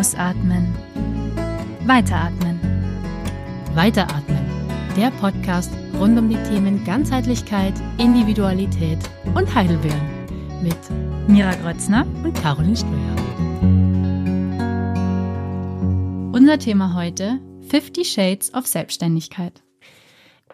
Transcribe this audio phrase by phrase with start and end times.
[0.00, 0.74] Ausatmen.
[1.84, 2.58] Weiteratmen.
[3.74, 4.38] Weiteratmen.
[4.96, 8.98] Der Podcast rund um die Themen Ganzheitlichkeit, Individualität
[9.34, 10.00] und Heidelbeeren
[10.62, 10.78] mit
[11.28, 13.16] Mira Grötzner und Caroline Ströer.
[16.32, 19.62] Unser Thema heute 50 Shades of Selbstständigkeit.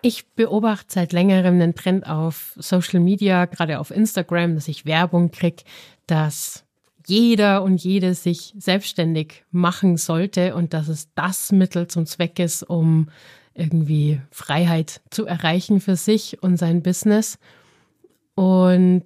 [0.03, 5.31] Ich beobachte seit längerem einen Trend auf Social Media, gerade auf Instagram, dass ich Werbung
[5.31, 5.63] kriege,
[6.09, 6.66] dass
[7.07, 12.63] jeder und jede sich selbstständig machen sollte und dass es das Mittel zum Zweck ist,
[12.63, 13.09] um
[13.55, 17.39] irgendwie Freiheit zu erreichen für sich und sein Business.
[18.35, 19.05] Und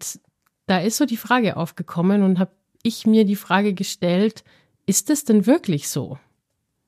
[0.67, 4.45] da ist so die Frage aufgekommen und habe ich mir die Frage gestellt,
[4.87, 6.19] ist es denn wirklich so?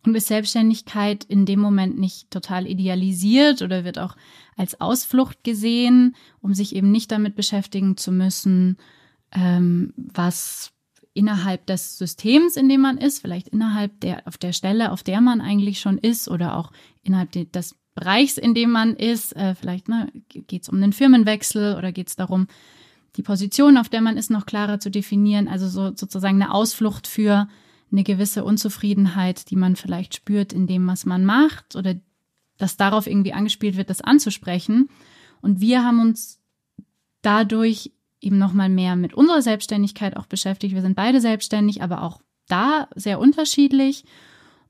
[0.04, 4.16] Und ist Selbstständigkeit in dem Moment nicht total idealisiert oder wird auch
[4.56, 8.78] als Ausflucht gesehen, um sich eben nicht damit beschäftigen zu müssen,
[9.30, 10.71] ähm, was
[11.14, 15.20] innerhalb des Systems, in dem man ist, vielleicht innerhalb der, auf der Stelle, auf der
[15.20, 19.36] man eigentlich schon ist oder auch innerhalb des Bereichs, in dem man ist.
[19.36, 22.46] Äh, vielleicht ne, geht es um einen Firmenwechsel oder geht es darum,
[23.16, 25.48] die Position, auf der man ist, noch klarer zu definieren.
[25.48, 27.48] Also so, sozusagen eine Ausflucht für
[27.90, 31.94] eine gewisse Unzufriedenheit, die man vielleicht spürt in dem, was man macht oder
[32.56, 34.88] dass darauf irgendwie angespielt wird, das anzusprechen.
[35.42, 36.40] Und wir haben uns
[37.20, 40.74] dadurch eben nochmal mehr mit unserer Selbstständigkeit auch beschäftigt.
[40.74, 44.04] Wir sind beide selbstständig, aber auch da sehr unterschiedlich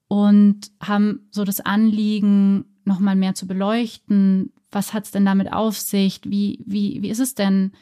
[0.09, 4.53] und haben so das Anliegen, nochmal mehr zu beleuchten.
[4.71, 6.21] Was hat es denn damit auf sich?
[6.25, 7.73] Wie, wie, wie ist es denn?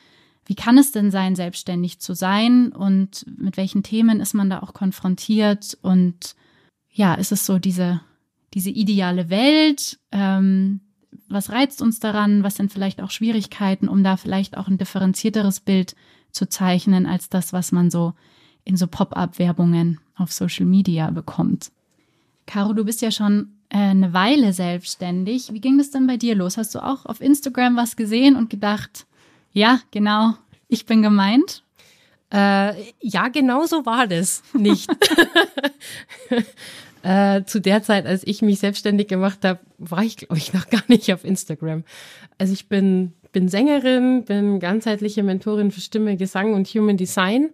[0.44, 2.72] Wie kann es denn sein, selbstständig zu sein?
[2.72, 5.78] Und mit welchen Themen ist man da auch konfrontiert?
[5.82, 6.34] Und
[6.90, 8.00] ja, ist es so diese,
[8.54, 9.98] diese ideale Welt?
[10.10, 10.80] Ähm,
[11.28, 15.60] was reizt uns daran, was sind vielleicht auch Schwierigkeiten, um da vielleicht auch ein differenzierteres
[15.60, 15.94] Bild
[16.32, 18.14] zu zeichnen als das, was man so
[18.64, 21.72] in so Pop-up-Werbungen auf Social Media bekommt.
[22.46, 25.52] Caro, du bist ja schon äh, eine Weile selbstständig.
[25.52, 26.56] Wie ging das denn bei dir los?
[26.56, 29.06] Hast du auch auf Instagram was gesehen und gedacht,
[29.52, 30.34] ja, genau,
[30.68, 31.64] ich bin gemeint?
[32.32, 34.88] Äh, ja, genau so war das nicht.
[37.02, 40.68] Äh, zu der Zeit, als ich mich selbstständig gemacht habe, war ich, glaube ich, noch
[40.68, 41.84] gar nicht auf Instagram.
[42.38, 47.50] Also ich bin, bin Sängerin, bin ganzheitliche Mentorin für Stimme, Gesang und Human Design.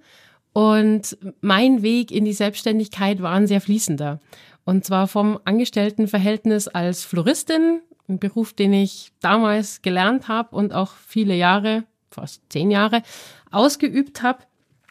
[0.52, 4.20] Und mein Weg in die Selbstständigkeit war ein sehr fließender.
[4.64, 10.92] Und zwar vom Angestelltenverhältnis als Floristin, ein Beruf, den ich damals gelernt habe und auch
[11.06, 13.02] viele Jahre, fast zehn Jahre,
[13.50, 14.40] ausgeübt habe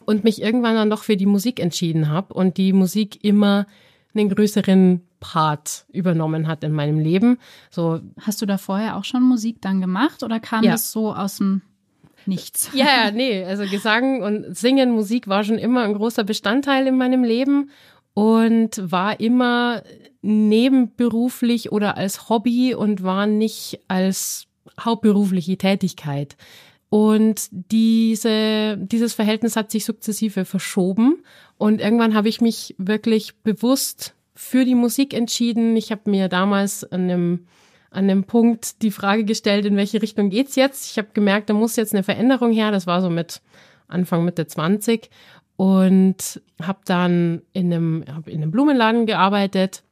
[0.06, 3.66] und mich irgendwann dann doch für die Musik entschieden habe und die Musik immer
[4.16, 7.38] einen größeren Part übernommen hat in meinem Leben.
[7.70, 10.72] So hast du da vorher auch schon Musik dann gemacht oder kam ja.
[10.72, 11.62] das so aus dem
[12.28, 12.72] Nichts?
[12.74, 16.98] Ja, ja, nee, also Gesang und Singen, Musik war schon immer ein großer Bestandteil in
[16.98, 17.70] meinem Leben
[18.14, 19.84] und war immer
[20.22, 24.48] nebenberuflich oder als Hobby und war nicht als
[24.80, 26.36] hauptberufliche Tätigkeit.
[26.90, 31.24] Und diese, dieses Verhältnis hat sich sukzessive verschoben.
[31.58, 35.76] Und irgendwann habe ich mich wirklich bewusst für die Musik entschieden.
[35.78, 37.48] Ich habe mir damals an einem,
[37.90, 40.92] an einem Punkt die Frage gestellt, in welche Richtung geht's jetzt?
[40.92, 42.72] Ich habe gemerkt, da muss jetzt eine Veränderung her.
[42.72, 43.42] Das war so mit
[43.88, 45.10] Anfang Mitte 20
[45.56, 49.84] und habe dann in einem, hab in einem Blumenladen gearbeitet,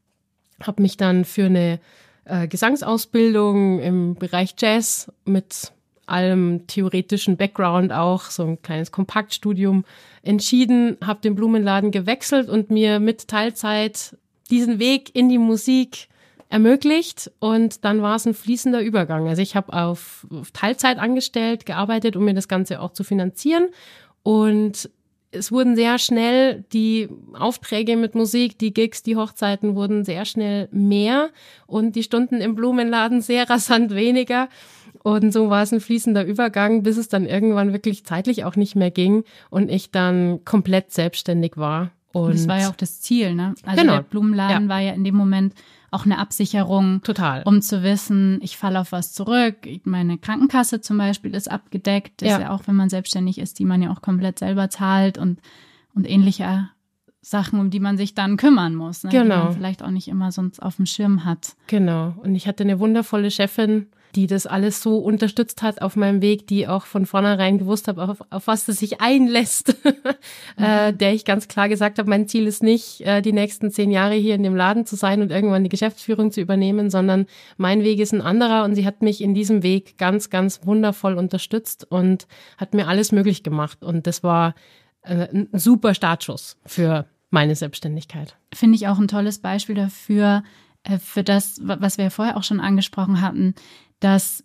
[0.61, 1.79] habe mich dann für eine
[2.25, 5.71] äh, Gesangsausbildung im Bereich Jazz mit
[6.05, 9.85] allem theoretischen Background auch, so ein kleines Kompaktstudium
[10.21, 14.17] entschieden, habe den Blumenladen gewechselt und mir mit Teilzeit
[14.49, 16.07] diesen Weg in die Musik
[16.49, 19.27] ermöglicht und dann war es ein fließender Übergang.
[19.27, 23.69] Also ich habe auf, auf Teilzeit angestellt, gearbeitet, um mir das Ganze auch zu finanzieren
[24.21, 24.89] und
[25.33, 30.69] es wurden sehr schnell die Aufträge mit Musik, die Gigs, die Hochzeiten wurden sehr schnell
[30.71, 31.29] mehr
[31.65, 34.47] und die Stunden im Blumenladen sehr rasant weniger.
[35.03, 38.75] Und so war es ein fließender Übergang, bis es dann irgendwann wirklich zeitlich auch nicht
[38.75, 41.91] mehr ging und ich dann komplett selbstständig war.
[42.13, 43.55] Und, und das war ja auch das Ziel, ne?
[43.65, 43.95] Also genau.
[43.95, 44.69] der Blumenladen ja.
[44.69, 45.53] war ja in dem Moment
[45.91, 47.01] auch eine Absicherung.
[47.03, 47.43] Total.
[47.43, 49.55] Um zu wissen, ich falle auf was zurück.
[49.83, 52.21] Meine Krankenkasse zum Beispiel ist abgedeckt.
[52.21, 52.35] Ja.
[52.35, 55.39] ist ja auch, wenn man selbstständig ist, die man ja auch komplett selber zahlt und,
[55.93, 56.69] und ähnliche
[57.21, 59.03] Sachen, um die man sich dann kümmern muss.
[59.03, 59.09] Ne?
[59.09, 59.23] Genau.
[59.23, 59.51] Die man genau.
[59.53, 61.55] vielleicht auch nicht immer sonst auf dem Schirm hat.
[61.67, 62.13] Genau.
[62.23, 66.47] Und ich hatte eine wundervolle Chefin, die das alles so unterstützt hat auf meinem Weg,
[66.47, 69.75] die auch von vornherein gewusst hat, auf, auf was das sich einlässt,
[70.57, 70.97] äh, mhm.
[70.97, 74.15] der ich ganz klar gesagt habe, mein Ziel ist nicht, äh, die nächsten zehn Jahre
[74.15, 77.25] hier in dem Laden zu sein und irgendwann die Geschäftsführung zu übernehmen, sondern
[77.57, 81.15] mein Weg ist ein anderer und sie hat mich in diesem Weg ganz, ganz wundervoll
[81.15, 82.27] unterstützt und
[82.57, 84.53] hat mir alles möglich gemacht und das war
[85.01, 88.37] äh, ein super Startschuss für meine Selbstständigkeit.
[88.53, 90.43] Finde ich auch ein tolles Beispiel dafür,
[90.83, 93.55] äh, für das, was wir vorher auch schon angesprochen hatten,
[94.03, 94.43] dass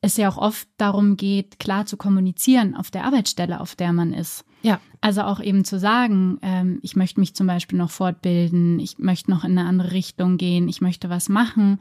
[0.00, 4.12] es ja auch oft darum geht, klar zu kommunizieren auf der Arbeitsstelle, auf der man
[4.12, 4.44] ist.
[4.62, 4.80] Ja.
[5.00, 9.30] Also auch eben zu sagen, ähm, ich möchte mich zum Beispiel noch fortbilden, ich möchte
[9.30, 11.78] noch in eine andere Richtung gehen, ich möchte was machen,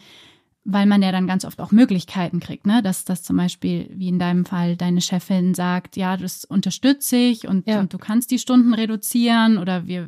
[0.64, 2.82] weil man ja dann ganz oft auch Möglichkeiten kriegt, ne?
[2.82, 7.48] Dass das zum Beispiel, wie in deinem Fall, deine Chefin sagt, ja, das unterstütze ich
[7.48, 7.82] und, ja.
[7.82, 10.08] und du kannst die Stunden reduzieren oder wir,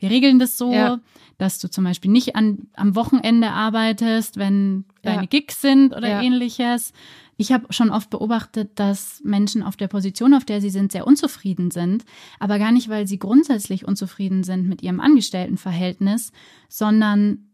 [0.00, 0.98] wir regeln das so, ja.
[1.38, 5.26] dass du zum Beispiel nicht an, am Wochenende arbeitest, wenn deine ja.
[5.26, 6.92] Gigs sind oder ähnliches.
[7.36, 11.06] Ich habe schon oft beobachtet, dass Menschen auf der Position, auf der sie sind, sehr
[11.06, 12.04] unzufrieden sind,
[12.38, 16.32] aber gar nicht, weil sie grundsätzlich unzufrieden sind mit ihrem Angestelltenverhältnis,
[16.68, 17.50] sondern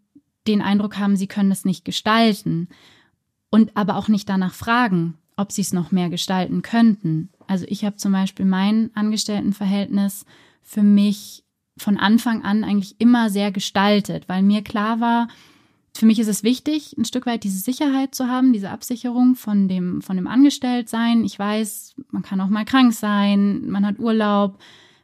[0.47, 2.69] den Eindruck haben, sie können es nicht gestalten
[3.51, 7.31] und aber auch nicht danach fragen, ob sie es noch mehr gestalten könnten.
[7.47, 10.25] Also ich habe zum Beispiel mein Angestelltenverhältnis
[10.63, 11.45] für mich
[11.79, 15.29] von Anfang an eigentlich immer sehr gestaltet, weil mir klar war,
[15.97, 19.67] für mich ist es wichtig, ein Stück weit diese Sicherheit zu haben, diese Absicherung von
[19.67, 21.25] dem, von dem Angestelltsein.
[21.25, 24.59] Ich weiß, man kann auch mal krank sein, man hat Urlaub,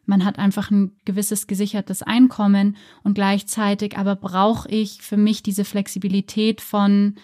[0.05, 5.65] man hat einfach ein gewisses gesichertes Einkommen und gleichzeitig aber brauche ich für mich diese
[5.65, 7.15] Flexibilität von,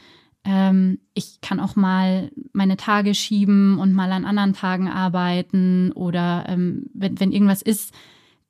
[0.45, 6.47] ähm, ich kann auch mal meine Tage schieben und mal an anderen Tagen arbeiten oder
[6.49, 7.93] ähm, wenn, wenn irgendwas ist,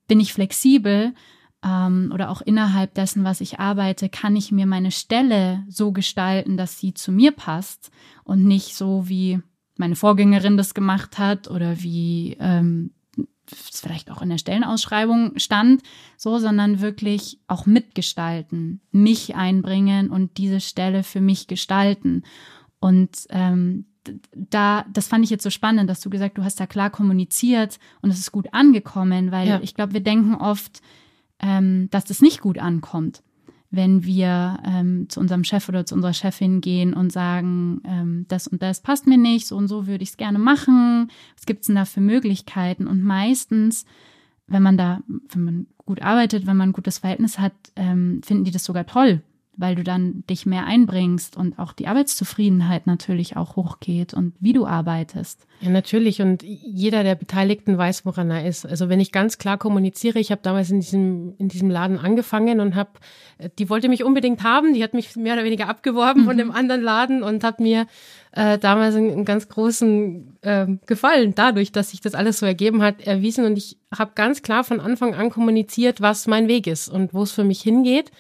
[0.09, 1.15] bin ich flexibel
[1.65, 6.57] ähm, oder auch innerhalb dessen, was ich arbeite, kann ich mir meine Stelle so gestalten,
[6.57, 7.91] dass sie zu mir passt
[8.25, 9.41] und nicht so wie
[9.77, 12.91] meine Vorgängerin das gemacht hat oder wie ähm,
[13.51, 15.83] es vielleicht auch in der Stellenausschreibung stand,
[16.17, 22.25] so, sondern wirklich auch mitgestalten, mich einbringen und diese Stelle für mich gestalten.
[22.81, 23.87] Und ähm,
[24.35, 27.79] da, das fand ich jetzt so spannend, dass du gesagt, du hast da klar kommuniziert
[28.03, 29.61] und es ist gut angekommen, weil ja.
[29.63, 30.81] ich glaube, wir denken oft,
[31.41, 33.23] ähm, dass das nicht gut ankommt,
[33.71, 38.47] wenn wir ähm, zu unserem Chef oder zu unserer Chefin gehen und sagen, ähm, das
[38.49, 41.11] und das passt mir nicht, so und so würde ich es gerne machen.
[41.37, 42.87] Was gibt's denn da für Möglichkeiten?
[42.87, 43.85] Und meistens,
[44.47, 48.45] wenn man da, wenn man gut arbeitet, wenn man ein gutes Verhältnis hat, ähm, finden
[48.45, 49.23] die das sogar toll,
[49.59, 54.53] weil du dann dich mehr einbringst und auch die Arbeitszufriedenheit natürlich auch hochgeht und wie
[54.53, 55.47] du arbeitest.
[55.61, 56.23] Ja, natürlich.
[56.23, 58.65] Und jeder der Beteiligten weiß, woran er ist.
[58.65, 62.61] Also wenn ich ganz klar kommuniziere, ich habe damals in diesem, in diesem Laden angefangen
[62.61, 62.91] und habe,
[63.59, 66.27] die wollte mich unbedingt haben, die hat mich mehr oder weniger abgeworben mhm.
[66.27, 67.89] von dem anderen Laden und hat mir
[68.31, 72.81] äh, damals einen, einen ganz großen äh, Gefallen dadurch, dass sich das alles so ergeben
[72.81, 73.45] hat, erwiesen.
[73.45, 77.25] Und ich habe ganz klar von Anfang an kommuniziert, was mein Weg ist und wo
[77.25, 78.13] es für mich hingeht.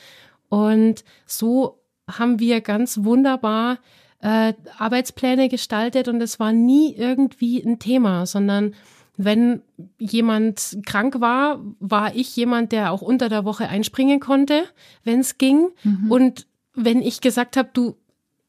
[0.49, 1.81] Und so
[2.11, 3.79] haben wir ganz wunderbar
[4.21, 8.75] äh, Arbeitspläne gestaltet und es war nie irgendwie ein Thema, sondern
[9.17, 9.63] wenn
[9.99, 14.65] jemand krank war, war ich jemand, der auch unter der Woche einspringen konnte,
[15.03, 15.71] wenn es ging.
[15.83, 16.11] Mhm.
[16.11, 17.97] Und wenn ich gesagt habe, du,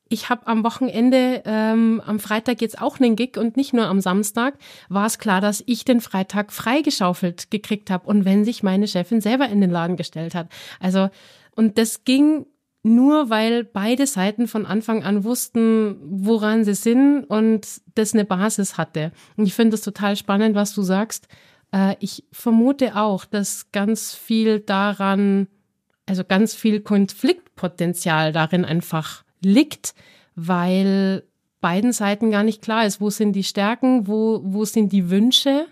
[0.09, 3.99] ich habe am Wochenende, ähm, am Freitag jetzt auch einen Gig und nicht nur am
[3.99, 4.55] Samstag,
[4.89, 9.21] war es klar, dass ich den Freitag freigeschaufelt gekriegt habe und wenn sich meine Chefin
[9.21, 10.49] selber in den Laden gestellt hat.
[10.79, 11.09] Also
[11.59, 12.45] und das ging
[12.83, 18.77] nur, weil beide Seiten von Anfang an wussten, woran sie sind und das eine Basis
[18.77, 19.11] hatte.
[19.35, 21.27] Und ich finde das total spannend, was du sagst.
[21.73, 25.47] Äh, ich vermute auch, dass ganz viel daran,
[26.05, 29.95] also ganz viel Konfliktpotenzial darin einfach liegt,
[30.35, 31.25] weil
[31.59, 35.65] beiden Seiten gar nicht klar ist, wo sind die Stärken, wo, wo sind die Wünsche,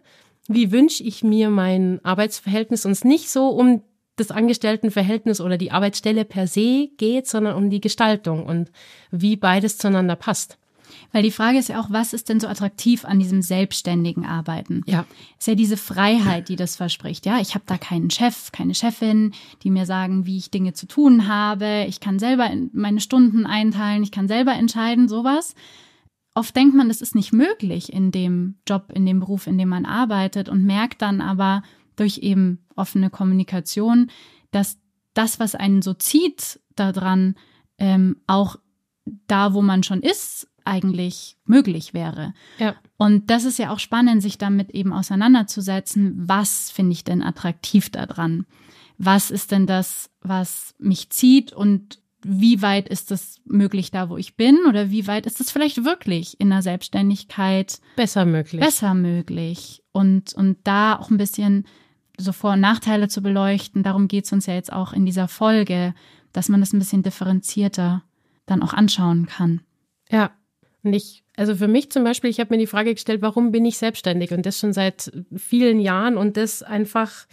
[0.50, 3.84] wie wünsche ich mir mein Arbeitsverhältnis und nicht so um
[4.18, 8.72] das Angestelltenverhältnis oder die Arbeitsstelle per se geht, sondern um die Gestaltung und
[9.12, 10.58] wie beides zueinander passt.
[11.12, 14.84] Weil die Frage ist ja auch, was ist denn so attraktiv an diesem selbstständigen Arbeiten?
[14.86, 15.06] Ja.
[15.38, 17.26] Ist ja diese Freiheit, die das verspricht.
[17.26, 19.34] Ja, ich habe da keinen Chef, keine Chefin,
[19.64, 21.86] die mir sagen, wie ich Dinge zu tun habe.
[21.88, 25.56] Ich kann selber meine Stunden einteilen, ich kann selber entscheiden, sowas.
[26.34, 29.70] Oft denkt man, das ist nicht möglich in dem Job, in dem Beruf, in dem
[29.70, 31.64] man arbeitet und merkt dann aber,
[31.98, 34.10] durch eben offene Kommunikation,
[34.52, 34.78] dass
[35.14, 37.36] das, was einen so zieht daran,
[37.78, 38.58] ähm, auch
[39.28, 42.34] da, wo man schon ist, eigentlich möglich wäre.
[42.60, 42.76] Ja.
[42.98, 47.90] Und das ist ja auch spannend, sich damit eben auseinanderzusetzen, was finde ich denn attraktiv
[47.90, 48.46] daran?
[48.98, 54.18] Was ist denn das, was mich zieht und wie weit ist es möglich da, wo
[54.18, 58.60] ich bin oder wie weit ist es vielleicht wirklich in der Selbstständigkeit besser möglich?
[58.60, 61.66] Besser möglich und und da auch ein bisschen
[62.18, 63.84] so Vor- und Nachteile zu beleuchten.
[63.84, 65.94] Darum geht es uns ja jetzt auch in dieser Folge,
[66.34, 68.04] dass man das ein bisschen differenzierter
[68.46, 69.62] dann auch anschauen kann.
[70.12, 70.32] Ja,
[70.84, 73.66] und ich, also für mich zum Beispiel, ich habe mir die Frage gestellt, warum bin
[73.66, 77.28] ich selbstständig und das schon seit vielen Jahren und das einfach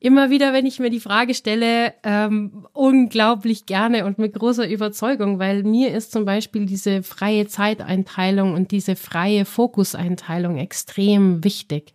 [0.00, 5.38] immer wieder, wenn ich mir die Frage stelle, ähm, unglaublich gerne und mit großer Überzeugung,
[5.38, 11.92] weil mir ist zum Beispiel diese freie Zeiteinteilung und diese freie Fokuseinteilung extrem wichtig.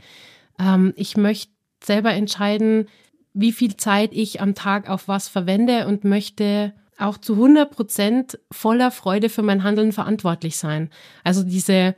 [0.60, 1.55] Ähm, ich möchte
[1.86, 2.88] selber entscheiden,
[3.34, 8.40] wie viel Zeit ich am Tag auf was verwende und möchte auch zu 100 Prozent
[8.52, 10.90] voller Freude für mein Handeln verantwortlich sein.
[11.24, 11.96] Also diese,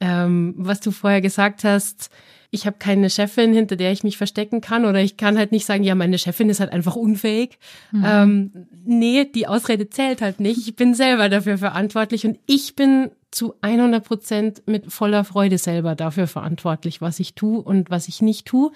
[0.00, 2.10] ähm, was du vorher gesagt hast,
[2.52, 5.66] ich habe keine Chefin, hinter der ich mich verstecken kann oder ich kann halt nicht
[5.66, 7.58] sagen, ja, meine Chefin ist halt einfach unfähig.
[7.92, 8.04] Mhm.
[8.04, 10.58] Ähm, nee, die Ausrede zählt halt nicht.
[10.66, 15.94] Ich bin selber dafür verantwortlich und ich bin zu 100 Prozent mit voller Freude selber
[15.94, 18.72] dafür verantwortlich, was ich tue und was ich nicht tue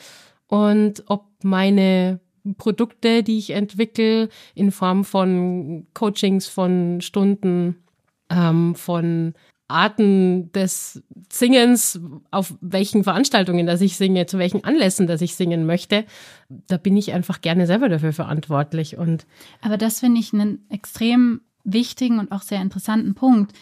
[0.48, 2.20] und ob meine
[2.58, 7.82] Produkte, die ich entwickle, in Form von Coachings, von Stunden,
[8.28, 9.34] ähm, von
[9.66, 11.98] Arten des Singens,
[12.30, 16.04] auf welchen Veranstaltungen, dass ich singe, zu welchen Anlässen, dass ich singen möchte,
[16.48, 18.98] da bin ich einfach gerne selber dafür verantwortlich.
[18.98, 19.26] Und
[19.62, 23.52] Aber das finde ich einen extrem wichtigen und auch sehr interessanten Punkt,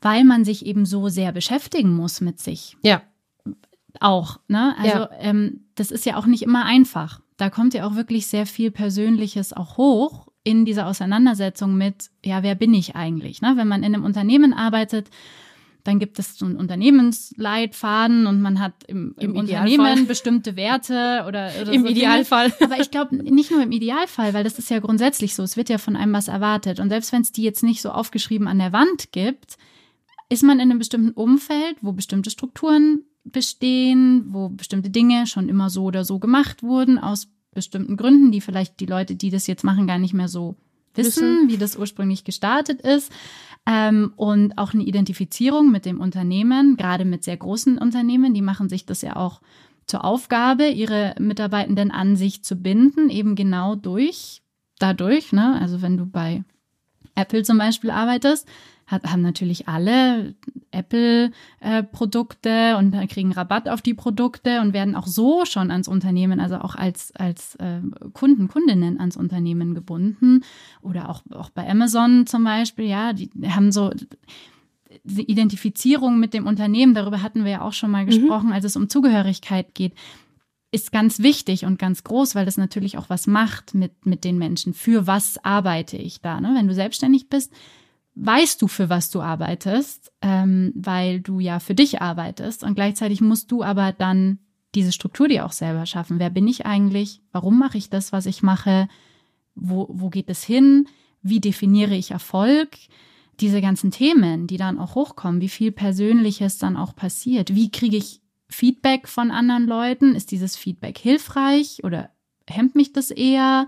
[0.00, 2.76] weil man sich eben so sehr beschäftigen muss mit sich.
[2.82, 3.02] Ja.
[4.00, 4.74] Auch, ne?
[4.78, 5.10] Also Ja.
[5.18, 7.20] ähm, das ist ja auch nicht immer einfach.
[7.36, 12.42] Da kommt ja auch wirklich sehr viel Persönliches auch hoch in dieser Auseinandersetzung mit, ja,
[12.42, 13.42] wer bin ich eigentlich?
[13.42, 13.52] Ne?
[13.56, 15.08] Wenn man in einem Unternehmen arbeitet,
[15.84, 21.24] dann gibt es so einen Unternehmensleitfaden und man hat im, im, Im Unternehmen bestimmte Werte
[21.26, 22.50] oder, oder Im so Idealfall.
[22.50, 22.70] Dinge.
[22.72, 25.42] Aber ich glaube nicht nur im Idealfall, weil das ist ja grundsätzlich so.
[25.42, 26.78] Es wird ja von einem was erwartet.
[26.80, 29.56] Und selbst wenn es die jetzt nicht so aufgeschrieben an der Wand gibt,
[30.28, 35.70] ist man in einem bestimmten Umfeld, wo bestimmte Strukturen bestehen, wo bestimmte Dinge schon immer
[35.70, 39.64] so oder so gemacht wurden, aus bestimmten Gründen, die vielleicht die Leute, die das jetzt
[39.64, 40.56] machen, gar nicht mehr so
[40.94, 43.12] wissen, wie das ursprünglich gestartet ist.
[43.66, 48.68] Ähm, und auch eine Identifizierung mit dem Unternehmen, gerade mit sehr großen Unternehmen, die machen
[48.68, 49.40] sich das ja auch
[49.86, 54.42] zur Aufgabe, ihre Mitarbeitenden an sich zu binden, eben genau durch,
[54.78, 55.58] dadurch, ne?
[55.60, 56.44] Also wenn du bei
[57.14, 58.48] Apple zum Beispiel arbeitest,
[58.92, 60.34] hat, haben natürlich alle
[60.70, 66.58] Apple-Produkte und kriegen Rabatt auf die Produkte und werden auch so schon ans Unternehmen, also
[66.58, 67.80] auch als, als äh,
[68.12, 70.42] Kunden, Kundinnen ans Unternehmen gebunden.
[70.80, 73.90] Oder auch, auch bei Amazon zum Beispiel, ja, die haben so
[75.04, 78.76] die Identifizierung mit dem Unternehmen, darüber hatten wir ja auch schon mal gesprochen, als es
[78.76, 79.94] um Zugehörigkeit geht
[80.72, 84.38] ist ganz wichtig und ganz groß, weil das natürlich auch was macht mit, mit den
[84.38, 84.72] Menschen.
[84.72, 86.40] Für was arbeite ich da?
[86.40, 86.54] Ne?
[86.56, 87.52] Wenn du selbstständig bist,
[88.14, 92.62] weißt du, für was du arbeitest, ähm, weil du ja für dich arbeitest.
[92.62, 94.38] Und gleichzeitig musst du aber dann
[94.74, 96.18] diese Struktur dir auch selber schaffen.
[96.18, 97.20] Wer bin ich eigentlich?
[97.32, 98.88] Warum mache ich das, was ich mache?
[99.54, 100.88] Wo, wo geht es hin?
[101.22, 102.70] Wie definiere ich Erfolg?
[103.40, 107.54] Diese ganzen Themen, die dann auch hochkommen, wie viel Persönliches dann auch passiert.
[107.54, 110.14] Wie kriege ich Feedback von anderen Leuten?
[110.14, 112.10] Ist dieses Feedback hilfreich oder
[112.48, 113.66] hemmt mich das eher?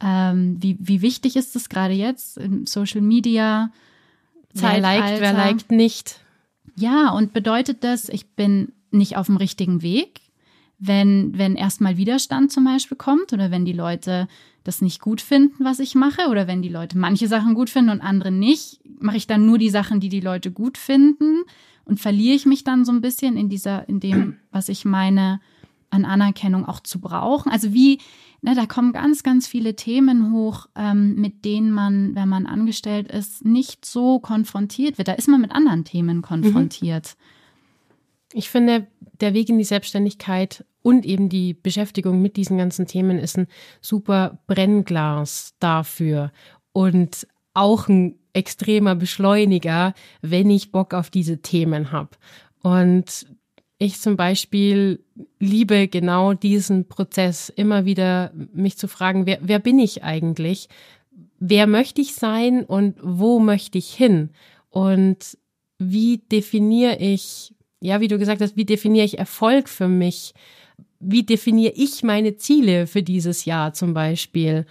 [0.00, 3.70] Ähm, wie, wie wichtig ist das gerade jetzt im Social Media?
[4.52, 5.38] wer liked, wer Zeitalter?
[5.38, 6.20] liked nicht.
[6.76, 10.20] Ja, und bedeutet das, ich bin nicht auf dem richtigen Weg,
[10.78, 14.28] wenn, wenn erstmal Widerstand zum Beispiel kommt oder wenn die Leute
[14.64, 17.90] das nicht gut finden, was ich mache, oder wenn die Leute manche Sachen gut finden
[17.90, 21.42] und andere nicht, mache ich dann nur die Sachen, die die Leute gut finden
[21.84, 25.40] und verliere ich mich dann so ein bisschen in dieser, in dem, was ich meine,
[25.90, 27.50] an Anerkennung auch zu brauchen.
[27.50, 27.98] Also wie,
[28.46, 33.10] ne, da kommen ganz, ganz viele Themen hoch, ähm, mit denen man, wenn man angestellt
[33.10, 35.08] ist, nicht so konfrontiert wird.
[35.08, 37.16] Da ist man mit anderen Themen konfrontiert.
[38.32, 38.86] Ich finde,
[39.20, 43.48] der Weg in die Selbstständigkeit und eben die Beschäftigung mit diesen ganzen Themen ist ein
[43.80, 46.30] super Brennglas dafür
[46.72, 52.10] und auch ein extremer Beschleuniger, wenn ich Bock auf diese Themen habe.
[52.62, 53.26] Und
[53.78, 55.04] ich zum Beispiel
[55.38, 60.68] liebe genau diesen Prozess, immer wieder mich zu fragen, wer, wer bin ich eigentlich?
[61.38, 64.30] Wer möchte ich sein und wo möchte ich hin?
[64.70, 65.36] Und
[65.78, 70.32] wie definiere ich, ja, wie du gesagt hast, wie definiere ich Erfolg für mich?
[70.98, 74.64] Wie definiere ich meine Ziele für dieses Jahr zum Beispiel?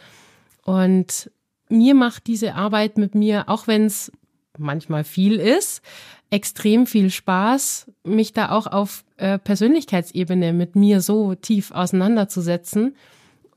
[0.63, 1.29] Und
[1.69, 4.12] mir macht diese Arbeit mit mir, auch wenn es
[4.57, 5.81] manchmal viel ist,
[6.29, 12.96] extrem viel Spaß, mich da auch auf äh, Persönlichkeitsebene mit mir so tief auseinanderzusetzen.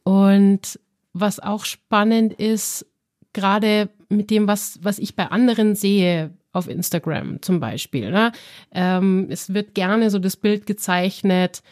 [0.05, 0.79] Und
[1.13, 2.87] was auch spannend ist,
[3.33, 8.11] gerade mit dem, was, was ich bei anderen sehe, auf Instagram zum Beispiel.
[8.11, 8.33] Ne?
[8.73, 11.63] Ähm, es wird gerne so das Bild gezeichnet,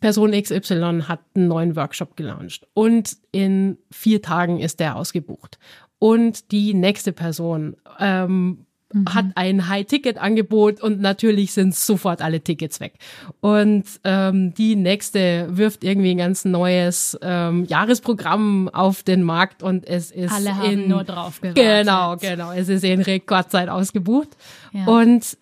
[0.00, 5.58] Person XY hat einen neuen Workshop gelauncht und in vier Tagen ist der ausgebucht.
[5.98, 9.14] Und die nächste Person ähm, mhm.
[9.14, 12.94] hat ein High-Ticket-Angebot und natürlich sind sofort alle Tickets weg.
[13.40, 19.86] Und ähm, die nächste wirft irgendwie ein ganz neues ähm, Jahresprogramm auf den Markt und
[19.86, 21.64] es ist alle haben in, nur drauf gewartet.
[21.64, 22.52] Genau, genau.
[22.52, 24.28] Es ist in Rekordzeit ausgebucht.
[24.72, 24.86] Ja.
[24.86, 25.36] Und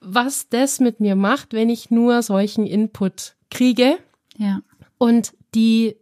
[0.00, 3.96] was das mit mir macht, wenn ich nur solchen Input kriege
[4.36, 4.60] ja.
[4.98, 5.96] und die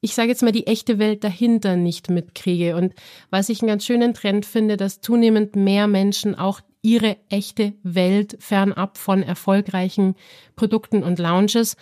[0.00, 2.76] ich sage jetzt mal, die echte Welt dahinter nicht mitkriege.
[2.76, 2.94] Und
[3.30, 8.36] was ich einen ganz schönen Trend finde, dass zunehmend mehr Menschen auch ihre echte Welt
[8.40, 10.14] fernab von erfolgreichen
[10.56, 11.76] Produkten und Lounges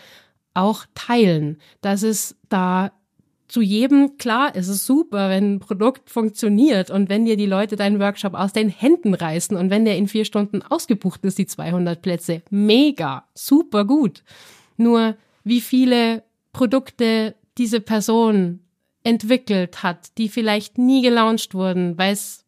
[0.54, 1.58] auch teilen.
[1.80, 2.90] Dass es da
[3.46, 7.76] zu jedem, klar, es ist super, wenn ein Produkt funktioniert und wenn dir die Leute
[7.76, 11.46] deinen Workshop aus den Händen reißen und wenn der in vier Stunden ausgebucht ist, die
[11.46, 14.22] 200 Plätze, mega, super gut.
[14.76, 18.60] Nur wie viele Produkte diese Person
[19.04, 22.44] entwickelt hat, die vielleicht nie gelauncht wurden, weil es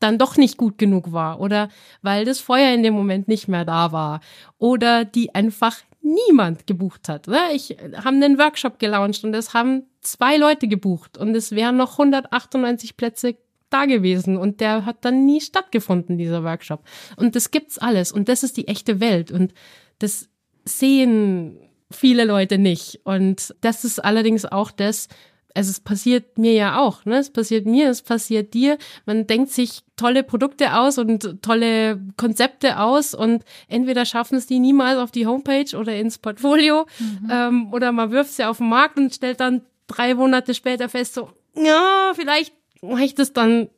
[0.00, 1.68] dann doch nicht gut genug war oder
[2.02, 4.20] weil das Feuer in dem Moment nicht mehr da war
[4.58, 7.26] oder die einfach niemand gebucht hat.
[7.26, 7.52] Oder?
[7.54, 11.92] Ich habe einen Workshop gelauncht und es haben zwei Leute gebucht und es wären noch
[11.92, 13.36] 198 Plätze
[13.70, 16.84] da gewesen und der hat dann nie stattgefunden, dieser Workshop.
[17.16, 19.54] Und das gibt's alles und das ist die echte Welt und
[19.98, 20.28] das
[20.66, 21.58] sehen
[21.94, 23.00] viele Leute nicht.
[23.04, 25.08] Und das ist allerdings auch das,
[25.54, 27.18] also es passiert mir ja auch, ne?
[27.18, 28.76] Es passiert mir, es passiert dir.
[29.06, 34.58] Man denkt sich tolle Produkte aus und tolle Konzepte aus und entweder schaffen es die
[34.58, 37.28] niemals auf die Homepage oder ins Portfolio mhm.
[37.30, 41.14] ähm, oder man wirft sie auf den Markt und stellt dann drei Monate später fest,
[41.14, 43.68] so, ja, vielleicht mache ich das dann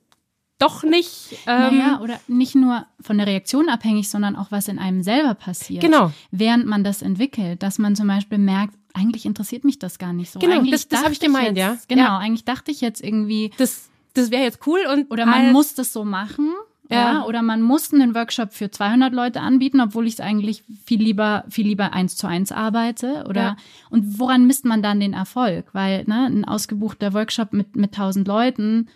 [0.59, 1.39] doch nicht.
[1.47, 5.35] Ähm, naja, oder nicht nur von der Reaktion abhängig, sondern auch was in einem selber
[5.35, 5.83] passiert.
[5.83, 6.13] Genau.
[6.31, 10.31] Während man das entwickelt, dass man zum Beispiel merkt, eigentlich interessiert mich das gar nicht
[10.31, 10.39] so.
[10.39, 11.77] Genau, eigentlich das, das habe ich gemeint, jetzt, ja.
[11.89, 12.19] Genau, ja.
[12.19, 13.51] eigentlich dachte ich jetzt irgendwie.
[13.59, 15.11] Das, das wäre jetzt cool und.
[15.11, 16.53] Oder man muss das so machen.
[16.89, 16.97] Ja.
[16.97, 17.25] ja.
[17.25, 21.45] Oder man muss einen Workshop für 200 Leute anbieten, obwohl ich es eigentlich viel lieber,
[21.49, 23.25] viel lieber eins zu eins arbeite.
[23.29, 23.57] Oder, ja.
[23.91, 25.67] und woran misst man dann den Erfolg?
[25.73, 28.89] Weil, ne, ein ausgebuchter Workshop mit, mit 1000 Leuten,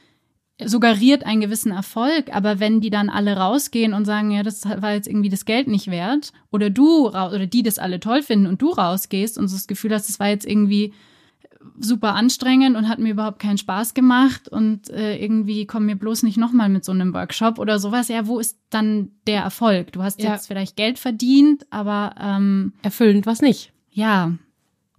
[0.67, 4.95] suggeriert einen gewissen Erfolg, aber wenn die dann alle rausgehen und sagen, ja, das war
[4.95, 8.61] jetzt irgendwie das Geld nicht wert, oder du oder die das alle toll finden und
[8.63, 10.93] du rausgehst und so das Gefühl hast, das war jetzt irgendwie
[11.79, 16.23] super anstrengend und hat mir überhaupt keinen Spaß gemacht und äh, irgendwie komm mir bloß
[16.23, 18.09] nicht nochmal mit so einem Workshop oder sowas.
[18.09, 19.93] Ja, wo ist dann der Erfolg?
[19.93, 20.33] Du hast ja.
[20.33, 23.73] jetzt vielleicht Geld verdient, aber ähm, erfüllend was nicht.
[23.91, 24.33] Ja,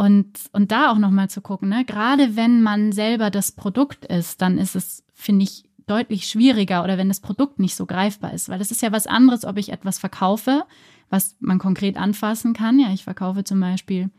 [0.01, 1.85] und, und da auch nochmal zu gucken, ne?
[1.85, 6.97] gerade wenn man selber das Produkt ist, dann ist es, finde ich, deutlich schwieriger oder
[6.97, 9.71] wenn das Produkt nicht so greifbar ist, weil das ist ja was anderes, ob ich
[9.71, 10.63] etwas verkaufe,
[11.11, 12.79] was man konkret anfassen kann.
[12.79, 14.09] Ja, ich verkaufe zum Beispiel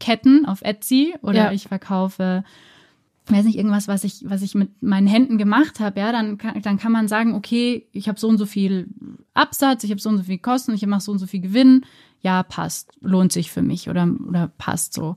[0.00, 1.52] Ketten auf Etsy oder ja.
[1.52, 2.42] ich verkaufe
[3.30, 6.60] weiß nicht, irgendwas, was ich, was ich mit meinen Händen gemacht habe, ja, dann kann,
[6.62, 8.88] dann kann man sagen, okay, ich habe so und so viel
[9.34, 11.84] Absatz, ich habe so und so viel Kosten, ich mache so und so viel Gewinn,
[12.20, 15.16] ja, passt, lohnt sich für mich oder, oder passt so.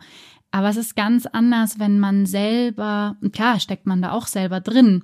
[0.51, 5.03] Aber es ist ganz anders, wenn man selber, klar steckt man da auch selber drin,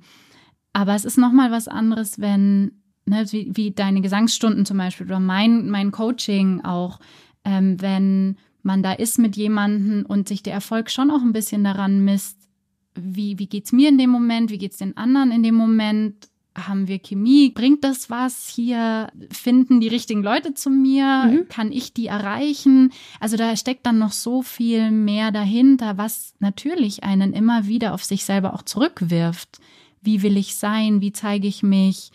[0.72, 5.20] aber es ist nochmal was anderes, wenn, ne, wie, wie deine Gesangsstunden zum Beispiel oder
[5.20, 7.00] mein, mein Coaching auch,
[7.44, 11.64] ähm, wenn man da ist mit jemandem und sich der Erfolg schon auch ein bisschen
[11.64, 12.37] daran misst,
[13.00, 16.28] wie, wie geht's mir in dem Moment, wie geht's den anderen in dem Moment,
[16.66, 21.48] haben wir Chemie, bringt das was hier, finden die richtigen Leute zu mir, mhm.
[21.48, 22.92] kann ich die erreichen?
[23.20, 28.04] Also da steckt dann noch so viel mehr dahinter, was natürlich einen immer wieder auf
[28.04, 29.60] sich selber auch zurückwirft.
[30.00, 31.00] Wie will ich sein?
[31.00, 32.10] Wie zeige ich mich?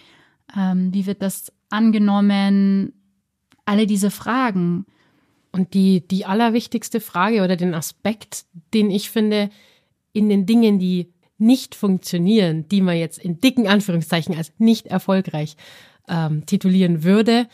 [0.58, 2.94] Ähm, wie wird das angenommen?
[3.66, 4.86] Alle diese Fragen.
[5.52, 9.50] Und die, die allerwichtigste Frage oder den Aspekt, den ich finde,
[10.14, 15.58] in den Dingen, die nicht funktionieren, die man jetzt in dicken Anführungszeichen als nicht erfolgreich
[16.08, 17.48] ähm, titulieren würde,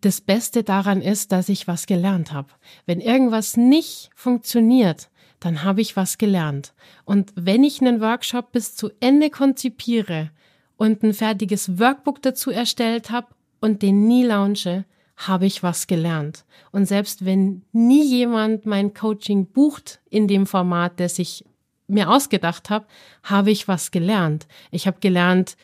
[0.00, 2.48] das Beste daran ist, dass ich was gelernt habe.
[2.86, 6.74] Wenn irgendwas nicht funktioniert, dann habe ich was gelernt.
[7.04, 10.30] Und wenn ich einen Workshop bis zu Ende konzipiere
[10.76, 13.28] und ein fertiges Workbook dazu erstellt habe
[13.60, 14.84] und den nie launche,
[15.16, 16.44] habe ich was gelernt.
[16.72, 21.44] Und selbst wenn nie jemand mein Coaching bucht in dem Format, das ich
[21.86, 22.86] mir ausgedacht habe,
[23.22, 24.46] habe ich was gelernt.
[24.70, 25.56] Ich habe gelernt,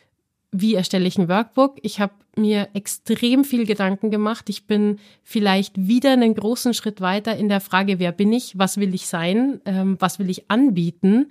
[0.53, 1.79] wie erstelle ich ein Workbook.
[1.83, 4.49] Ich habe mir extrem viel Gedanken gemacht.
[4.49, 8.79] Ich bin vielleicht wieder einen großen Schritt weiter in der Frage, wer bin ich, was
[8.79, 11.31] will ich sein, ähm, was will ich anbieten.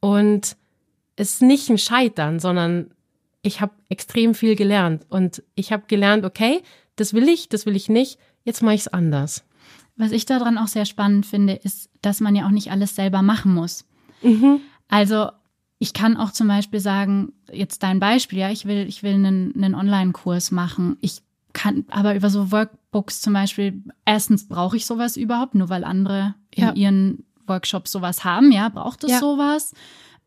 [0.00, 0.56] Und
[1.16, 2.90] es ist nicht ein Scheitern, sondern
[3.42, 5.04] ich habe extrem viel gelernt.
[5.08, 6.62] Und ich habe gelernt, okay,
[6.96, 9.44] das will ich, das will ich nicht, jetzt mache ich es anders.
[9.96, 13.22] Was ich daran auch sehr spannend finde, ist, dass man ja auch nicht alles selber
[13.22, 13.84] machen muss.
[14.22, 14.60] Mhm.
[14.88, 15.30] Also
[15.78, 19.52] ich kann auch zum Beispiel sagen, jetzt dein Beispiel, ja, ich will, ich will einen,
[19.54, 20.96] einen Online-Kurs machen.
[21.00, 25.84] Ich kann aber über so Workbooks zum Beispiel, erstens brauche ich sowas überhaupt, nur weil
[25.84, 26.72] andere in ja.
[26.74, 29.18] ihren Workshops sowas haben, ja, braucht es ja.
[29.18, 29.74] sowas?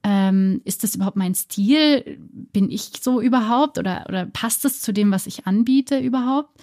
[0.04, 2.20] Ähm, ist das überhaupt mein Stil?
[2.30, 6.62] Bin ich so überhaupt oder, oder passt es zu dem, was ich anbiete überhaupt?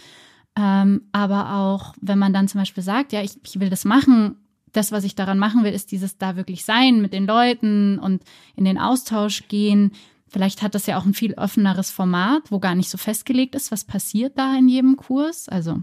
[0.54, 4.36] Ähm, aber auch, wenn man dann zum Beispiel sagt, ja, ich, ich will das machen,
[4.72, 8.22] das, was ich daran machen will, ist dieses da wirklich sein mit den Leuten und
[8.56, 9.92] in den Austausch gehen.
[10.28, 13.70] Vielleicht hat das ja auch ein viel offeneres Format, wo gar nicht so festgelegt ist,
[13.70, 15.48] was passiert da in jedem Kurs.
[15.48, 15.82] Also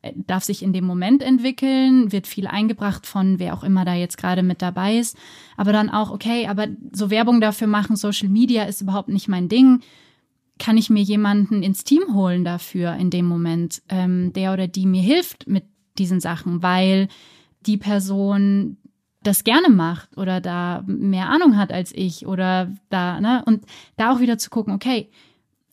[0.00, 3.94] äh, darf sich in dem Moment entwickeln, wird viel eingebracht von wer auch immer da
[3.94, 5.18] jetzt gerade mit dabei ist.
[5.58, 9.50] Aber dann auch, okay, aber so Werbung dafür machen, Social Media ist überhaupt nicht mein
[9.50, 9.80] Ding.
[10.58, 14.86] Kann ich mir jemanden ins Team holen dafür in dem Moment, ähm, der oder die
[14.86, 15.64] mir hilft mit
[15.98, 17.08] diesen Sachen, weil
[17.66, 18.76] die Person
[19.22, 23.42] das gerne macht oder da mehr Ahnung hat als ich oder da, ne?
[23.46, 23.64] Und
[23.96, 25.10] da auch wieder zu gucken, okay,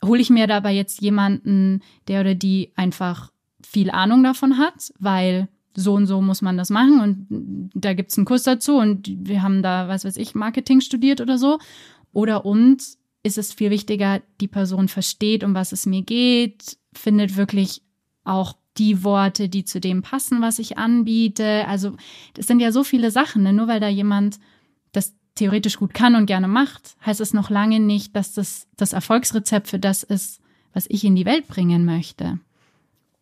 [0.04, 3.32] hole ich mir dabei jetzt jemanden, der oder die einfach
[3.64, 8.18] viel Ahnung davon hat, weil so und so muss man das machen und da gibt's
[8.18, 11.60] einen Kurs dazu und wir haben da, was weiß ich, Marketing studiert oder so.
[12.12, 17.38] Oder uns ist es viel wichtiger, die Person versteht, um was es mir geht, findet
[17.38, 17.82] wirklich
[18.24, 21.68] auch die Worte, die zu dem passen, was ich anbiete.
[21.68, 21.96] Also
[22.34, 23.44] das sind ja so viele Sachen.
[23.44, 23.54] Ne?
[23.54, 24.40] Nur weil da jemand
[24.92, 28.94] das theoretisch gut kann und gerne macht, heißt es noch lange nicht, dass das das
[28.94, 30.42] Erfolgsrezept für das ist,
[30.74, 32.40] was ich in die Welt bringen möchte.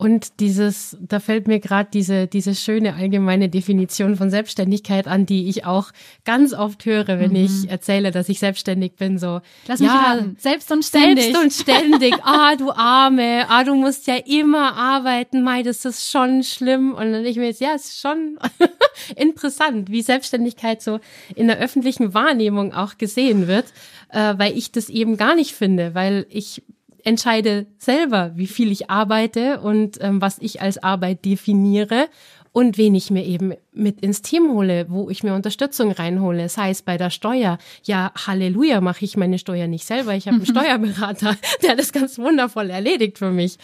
[0.02, 5.50] Und dieses, da fällt mir gerade diese, diese schöne allgemeine Definition von Selbstständigkeit an, die
[5.50, 5.92] ich auch
[6.24, 7.36] ganz oft höre, wenn mhm.
[7.36, 9.42] ich erzähle, dass ich selbstständig bin, so.
[9.68, 10.38] Lass mich ja, raten.
[10.40, 11.26] Selbst und ständig.
[11.26, 12.16] Selbst und ständig.
[12.24, 13.46] Ah, du Arme.
[13.50, 15.44] Ah, du musst ja immer arbeiten.
[15.44, 16.94] Mei, das ist schon schlimm.
[16.94, 18.40] Und dann ich mir jetzt, ja, es ist schon
[19.18, 21.02] interessant, wie Selbstständigkeit so
[21.36, 23.66] in der öffentlichen Wahrnehmung auch gesehen wird,
[24.14, 26.62] äh, weil ich das eben gar nicht finde, weil ich
[27.10, 32.08] entscheide selber, wie viel ich arbeite und ähm, was ich als Arbeit definiere
[32.52, 36.72] und wen ich mir eben mit ins Team hole, wo ich mir Unterstützung reinhole, sei
[36.72, 37.58] es bei der Steuer.
[37.84, 40.16] Ja, Halleluja, mache ich meine Steuer nicht selber.
[40.16, 43.58] Ich habe einen Steuerberater, der das ganz wundervoll erledigt für mich.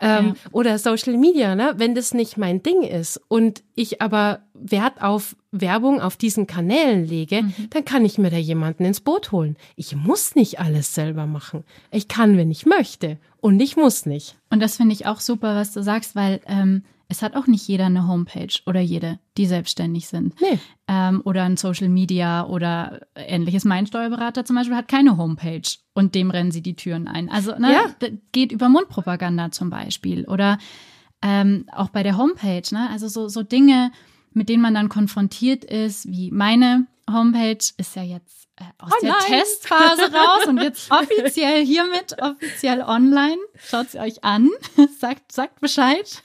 [0.00, 0.34] Ähm, ja.
[0.52, 1.74] Oder Social Media, ne?
[1.76, 7.06] wenn das nicht mein Ding ist und ich aber Wert auf Werbung auf diesen Kanälen
[7.06, 7.54] lege, mhm.
[7.70, 9.56] dann kann ich mir da jemanden ins Boot holen.
[9.76, 11.64] Ich muss nicht alles selber machen.
[11.90, 13.18] Ich kann, wenn ich möchte.
[13.40, 14.36] Und ich muss nicht.
[14.50, 17.66] Und das finde ich auch super, was du sagst, weil ähm, es hat auch nicht
[17.68, 20.40] jeder eine Homepage oder jede, die selbstständig sind.
[20.40, 20.58] Nee.
[20.88, 23.64] Ähm, oder ein Social Media oder ähnliches.
[23.64, 27.30] Mein Steuerberater zum Beispiel hat keine Homepage und dem rennen sie die Türen ein.
[27.30, 28.08] Also ne, ja.
[28.32, 30.24] geht über Mundpropaganda zum Beispiel.
[30.26, 30.58] Oder
[31.22, 32.90] ähm, auch bei der Homepage, ne?
[32.90, 33.92] Also so, so Dinge,
[34.32, 39.04] mit denen man dann konfrontiert ist, wie meine Homepage ist ja jetzt äh, aus oh
[39.04, 43.38] der Testphase raus und jetzt offiziell hiermit, offiziell online.
[43.56, 44.50] Schaut sie euch an,
[44.98, 46.22] sagt, sagt Bescheid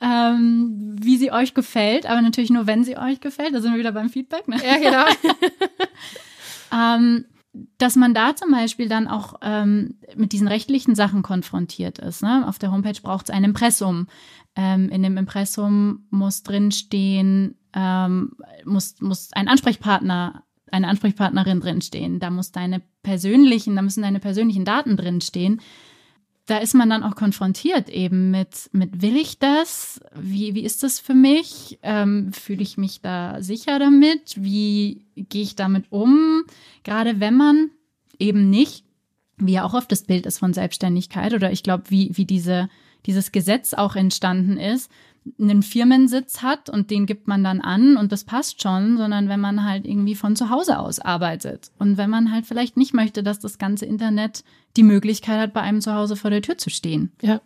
[0.00, 3.54] ähm, wie sie euch gefällt, aber natürlich nur, wenn sie euch gefällt.
[3.54, 4.48] Da sind wir wieder beim Feedback.
[4.48, 4.56] Ne?
[4.64, 5.04] Ja, genau.
[6.72, 7.24] ähm,
[7.78, 12.22] dass man da zum Beispiel dann auch ähm, mit diesen rechtlichen Sachen konfrontiert ist.
[12.22, 12.46] Ne?
[12.46, 14.06] Auf der Homepage braucht es ein Impressum.
[14.56, 18.32] Ähm, in dem Impressum muss drinstehen, ähm,
[18.64, 22.20] muss, muss ein Ansprechpartner, eine Ansprechpartnerin drinstehen.
[22.20, 25.60] Da muss deine persönlichen, da müssen deine persönlichen Daten drinstehen
[26.50, 30.00] da ist man dann auch konfrontiert eben mit, mit will ich das?
[30.18, 31.78] Wie, wie ist das für mich?
[31.84, 34.34] Ähm, Fühle ich mich da sicher damit?
[34.36, 36.42] Wie gehe ich damit um?
[36.82, 37.70] Gerade wenn man
[38.18, 38.84] eben nicht,
[39.36, 42.68] wie ja auch oft das Bild ist von Selbstständigkeit oder ich glaube, wie, wie diese,
[43.06, 44.90] dieses Gesetz auch entstanden ist,
[45.38, 49.40] einen Firmensitz hat und den gibt man dann an und das passt schon, sondern wenn
[49.40, 53.22] man halt irgendwie von zu Hause aus arbeitet und wenn man halt vielleicht nicht möchte,
[53.22, 54.44] dass das ganze Internet
[54.76, 57.12] die Möglichkeit hat, bei einem zu Hause vor der Tür zu stehen.
[57.20, 57.40] Ja.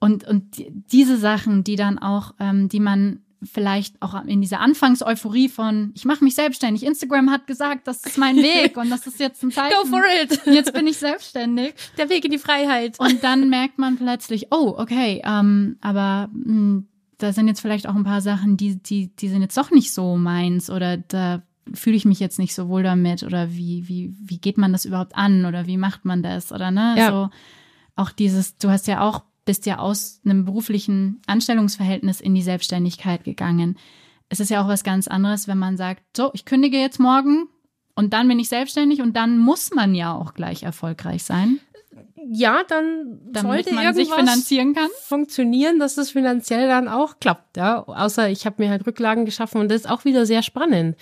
[0.00, 0.44] Und, und
[0.92, 6.04] diese Sachen, die dann auch, ähm, die man vielleicht auch in dieser Anfangseuphorie von, ich
[6.04, 6.84] mache mich selbstständig.
[6.84, 9.74] Instagram hat gesagt, das ist mein Weg und das ist jetzt ein Zeichen.
[9.82, 10.40] Go for it!
[10.46, 11.74] Jetzt bin ich selbstständig.
[11.98, 12.98] Der Weg in die Freiheit.
[12.98, 16.88] Und dann merkt man plötzlich, oh, okay, ähm, aber mh, hm,
[17.22, 19.92] da sind jetzt vielleicht auch ein paar Sachen, die, die, die sind jetzt doch nicht
[19.92, 24.14] so meins oder da fühle ich mich jetzt nicht so wohl damit oder wie, wie,
[24.20, 26.94] wie geht man das überhaupt an oder wie macht man das oder ne?
[26.98, 27.10] Ja.
[27.10, 27.30] So
[27.94, 33.22] auch dieses, du hast ja auch, bist ja aus einem beruflichen Anstellungsverhältnis in die Selbstständigkeit
[33.24, 33.76] gegangen.
[34.28, 37.48] Es ist ja auch was ganz anderes, wenn man sagt, so, ich kündige jetzt morgen
[37.94, 41.60] und dann bin ich selbstständig und dann muss man ja auch gleich erfolgreich sein
[42.30, 44.88] ja, dann Damit sollte man sich finanzieren kann.
[45.02, 47.56] funktionieren, dass es finanziell dann auch klappt.
[47.56, 50.96] Ja, außer ich habe mir halt Rücklagen geschaffen und das ist auch wieder sehr spannend.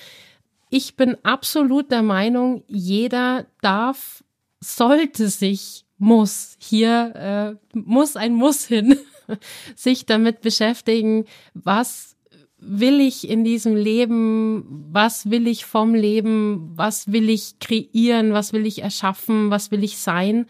[0.70, 4.22] Ich bin absolut der Meinung, jeder darf,
[4.60, 8.96] sollte sich, muss, hier äh, muss ein Muss hin,
[9.74, 12.16] sich damit beschäftigen, was
[12.58, 18.52] will ich in diesem Leben, was will ich vom Leben, was will ich kreieren, was
[18.52, 20.46] will ich erschaffen, was will ich sein.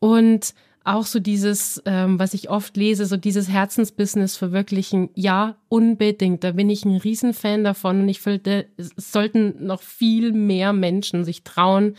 [0.00, 6.44] Und auch so dieses, ähm, was ich oft lese, so dieses Herzensbusiness verwirklichen, ja, unbedingt.
[6.44, 11.24] Da bin ich ein Riesenfan davon und ich finde, es sollten noch viel mehr Menschen
[11.24, 11.94] sich trauen,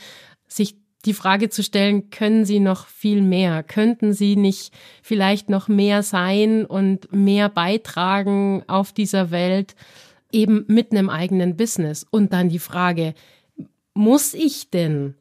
[0.48, 3.64] sich die Frage zu stellen, können sie noch viel mehr?
[3.64, 9.76] Könnten sie nicht vielleicht noch mehr sein und mehr beitragen auf dieser Welt,
[10.32, 12.06] eben mit einem eigenen Business?
[12.10, 13.14] Und dann die Frage,
[13.94, 15.16] muss ich denn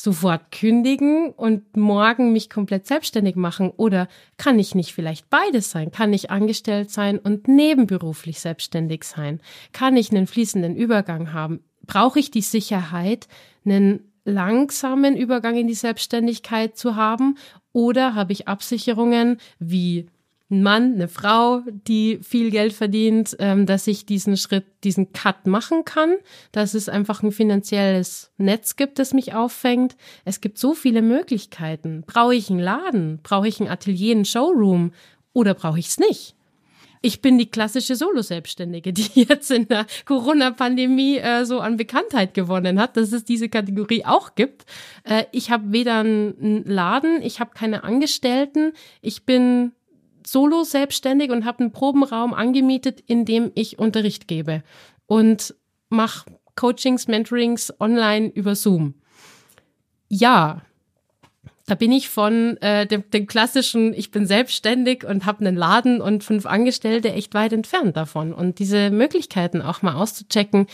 [0.00, 3.72] sofort kündigen und morgen mich komplett selbstständig machen?
[3.76, 4.06] Oder
[4.36, 5.90] kann ich nicht vielleicht beides sein?
[5.90, 9.40] Kann ich angestellt sein und nebenberuflich selbstständig sein?
[9.72, 11.64] Kann ich einen fließenden Übergang haben?
[11.84, 13.26] Brauche ich die Sicherheit,
[13.64, 17.36] einen langsamen Übergang in die Selbstständigkeit zu haben?
[17.72, 20.06] Oder habe ich Absicherungen wie
[20.50, 25.46] ein Mann, eine Frau, die viel Geld verdient, ähm, dass ich diesen Schritt, diesen Cut
[25.46, 26.14] machen kann,
[26.52, 29.96] dass es einfach ein finanzielles Netz gibt, das mich auffängt.
[30.24, 32.02] Es gibt so viele Möglichkeiten.
[32.06, 33.20] Brauche ich einen Laden?
[33.22, 34.92] Brauche ich ein Atelier, ein Showroom?
[35.34, 36.34] Oder brauche ich es nicht?
[37.00, 42.80] Ich bin die klassische Solo-Selbstständige, die jetzt in der Corona-Pandemie äh, so an Bekanntheit gewonnen
[42.80, 44.64] hat, dass es diese Kategorie auch gibt.
[45.04, 49.72] Äh, ich habe weder einen Laden, ich habe keine Angestellten, ich bin
[50.30, 54.62] solo selbstständig und habe einen Probenraum angemietet, in dem ich Unterricht gebe
[55.06, 55.54] und
[55.88, 58.94] mache Coachings, Mentorings online über Zoom.
[60.08, 60.62] Ja,
[61.66, 66.00] da bin ich von äh, dem, dem klassischen, ich bin selbstständig und habe einen Laden
[66.00, 68.32] und fünf Angestellte echt weit entfernt davon.
[68.32, 70.66] Und diese Möglichkeiten auch mal auszuchecken,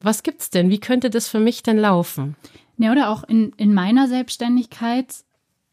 [0.00, 0.70] was gibt's denn?
[0.70, 2.36] Wie könnte das für mich denn laufen?
[2.78, 5.24] Ja, oder auch in, in meiner Selbstständigkeit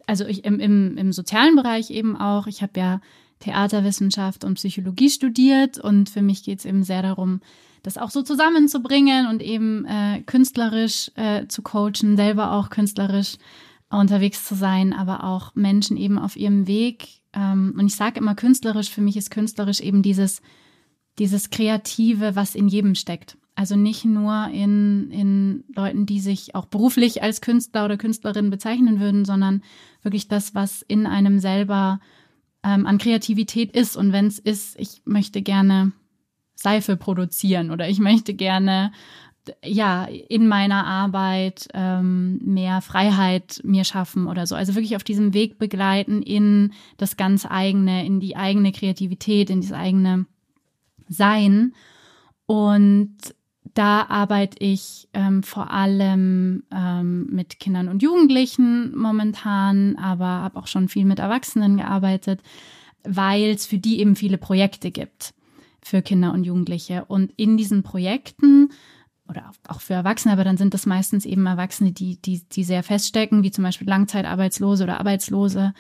[0.08, 2.48] also ich, im, im, im sozialen Bereich eben auch.
[2.48, 3.02] Ich habe ja
[3.40, 7.42] Theaterwissenschaft und Psychologie studiert und für mich geht es eben sehr darum,
[7.84, 13.38] das auch so zusammenzubringen und eben äh, künstlerisch äh, zu coachen, selber auch künstlerisch
[13.90, 17.08] unterwegs zu sein, aber auch Menschen eben auf ihrem Weg.
[17.34, 20.42] Ähm, und ich sage immer künstlerisch, für mich ist künstlerisch eben dieses,
[21.20, 23.38] dieses Kreative, was in jedem steckt.
[23.56, 29.00] Also nicht nur in, in Leuten, die sich auch beruflich als Künstler oder Künstlerin bezeichnen
[29.00, 29.64] würden, sondern
[30.02, 32.02] wirklich das, was in einem selber
[32.64, 33.96] ähm, an Kreativität ist.
[33.96, 35.94] Und wenn es ist, ich möchte gerne
[36.56, 38.92] Seife produzieren oder ich möchte gerne
[39.64, 44.56] ja in meiner Arbeit ähm, mehr Freiheit mir schaffen oder so.
[44.56, 49.62] Also wirklich auf diesem Weg begleiten in das ganz eigene, in die eigene Kreativität, in
[49.62, 50.26] das eigene
[51.08, 51.74] Sein.
[52.48, 53.16] Und
[53.76, 60.68] da arbeite ich ähm, vor allem ähm, mit Kindern und Jugendlichen momentan, aber habe auch
[60.68, 62.42] schon viel mit Erwachsenen gearbeitet,
[63.04, 65.34] weil es für die eben viele Projekte gibt
[65.84, 67.04] für Kinder und Jugendliche.
[67.06, 68.72] Und in diesen Projekten
[69.28, 72.82] oder auch für Erwachsene, aber dann sind das meistens eben Erwachsene, die, die, die sehr
[72.82, 75.74] feststecken, wie zum Beispiel Langzeitarbeitslose oder Arbeitslose.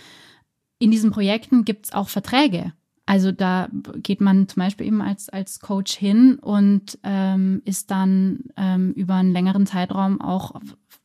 [0.79, 2.73] In diesen Projekten gibt es auch Verträge
[3.05, 8.45] also da geht man zum Beispiel eben als, als Coach hin und ähm, ist dann
[8.57, 10.59] ähm, über einen längeren Zeitraum auch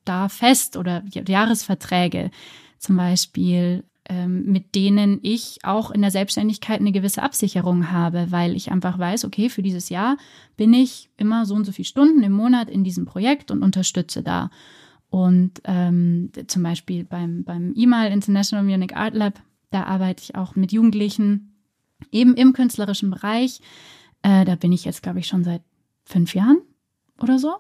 [0.05, 2.31] da fest oder Jahresverträge
[2.79, 8.57] zum Beispiel, ähm, mit denen ich auch in der Selbstständigkeit eine gewisse Absicherung habe, weil
[8.57, 10.17] ich einfach weiß, okay, für dieses Jahr
[10.57, 14.23] bin ich immer so und so viele Stunden im Monat in diesem Projekt und unterstütze
[14.23, 14.51] da.
[15.11, 20.57] Und ähm, zum Beispiel beim, beim EMAL International Munich Art Lab, da arbeite ich auch
[20.57, 21.51] mit Jugendlichen
[22.13, 23.61] eben im künstlerischen Bereich.
[24.23, 25.63] Äh, da bin ich jetzt, glaube ich, schon seit
[26.05, 26.61] fünf Jahren
[27.21, 27.57] oder so.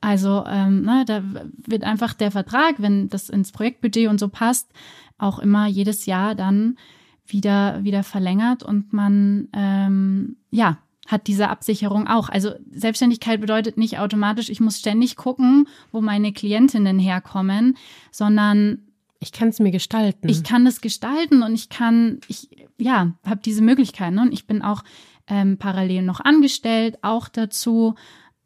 [0.00, 1.22] Also ähm, ne, da
[1.66, 4.68] wird einfach der Vertrag, wenn das ins Projektbudget und so passt,
[5.16, 6.76] auch immer jedes Jahr dann
[7.24, 12.28] wieder wieder verlängert und man ähm, ja hat diese Absicherung auch.
[12.28, 17.76] Also Selbstständigkeit bedeutet nicht automatisch, ich muss ständig gucken, wo meine Klientinnen herkommen,
[18.10, 18.78] sondern
[19.22, 20.28] ich kann es mir gestalten.
[20.28, 24.12] Ich kann es gestalten und ich kann, ich, ja, habe diese Möglichkeit.
[24.12, 24.22] Ne?
[24.22, 24.82] Und ich bin auch
[25.28, 27.94] ähm, parallel noch angestellt, auch dazu,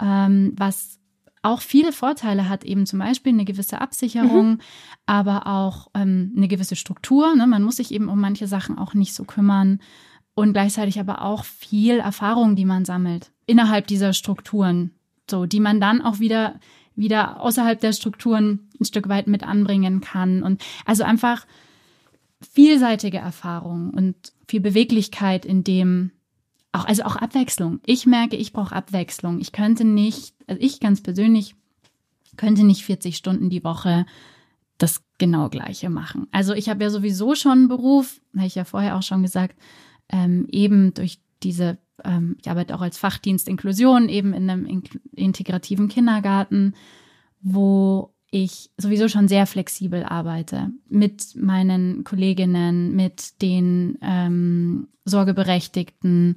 [0.00, 1.00] ähm, was
[1.40, 4.60] auch viele Vorteile hat, eben zum Beispiel eine gewisse Absicherung, mhm.
[5.06, 7.34] aber auch ähm, eine gewisse Struktur.
[7.34, 7.46] Ne?
[7.46, 9.80] Man muss sich eben um manche Sachen auch nicht so kümmern
[10.34, 14.90] und gleichzeitig aber auch viel Erfahrung, die man sammelt innerhalb dieser Strukturen,
[15.30, 16.60] so die man dann auch wieder
[16.96, 20.42] wieder außerhalb der Strukturen ein Stück weit mit anbringen kann.
[20.42, 21.46] Und also einfach
[22.52, 24.16] vielseitige Erfahrung und
[24.48, 26.12] viel Beweglichkeit in dem
[26.72, 27.80] auch, also auch Abwechslung.
[27.86, 29.40] Ich merke, ich brauche Abwechslung.
[29.40, 31.54] Ich könnte nicht, also ich ganz persönlich
[32.36, 34.04] könnte nicht 40 Stunden die Woche
[34.78, 36.26] das genau gleiche machen.
[36.32, 39.56] Also ich habe ja sowieso schon einen Beruf, habe ich ja vorher auch schon gesagt,
[40.10, 44.82] ähm, eben durch diese, ähm, ich arbeite auch als Fachdienst Inklusion, eben in einem in
[45.14, 46.74] integrativen Kindergarten,
[47.40, 56.36] wo ich sowieso schon sehr flexibel arbeite mit meinen Kolleginnen, mit den ähm, Sorgeberechtigten,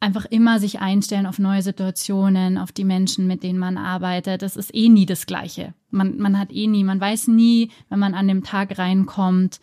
[0.00, 4.42] einfach immer sich einstellen auf neue Situationen, auf die Menschen, mit denen man arbeitet.
[4.42, 5.74] Das ist eh nie das Gleiche.
[5.90, 9.60] Man, man hat eh nie, man weiß nie, wenn man an dem Tag reinkommt,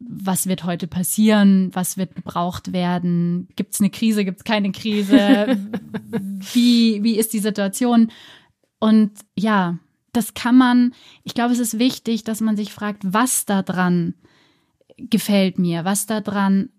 [0.00, 4.70] was wird heute passieren, was wird gebraucht werden, gibt es eine Krise, gibt es keine
[4.70, 5.58] Krise,
[6.52, 8.12] wie, wie ist die Situation?
[8.78, 9.78] Und ja,
[10.12, 14.14] das kann man, ich glaube, es ist wichtig, dass man sich fragt, was da dran
[14.96, 16.70] gefällt mir, was da dran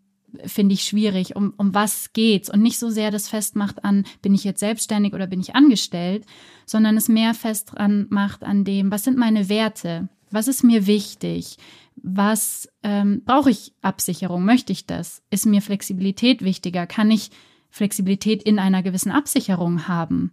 [0.45, 2.49] finde ich schwierig, um, um was geht's?
[2.49, 6.25] Und nicht so sehr das festmacht an, bin ich jetzt selbstständig oder bin ich angestellt,
[6.65, 10.85] sondern es mehr fest dran macht an dem, was sind meine Werte, was ist mir
[10.85, 11.57] wichtig,
[12.03, 17.31] was ähm, brauche ich Absicherung, möchte ich das, ist mir Flexibilität wichtiger, kann ich
[17.69, 20.31] Flexibilität in einer gewissen Absicherung haben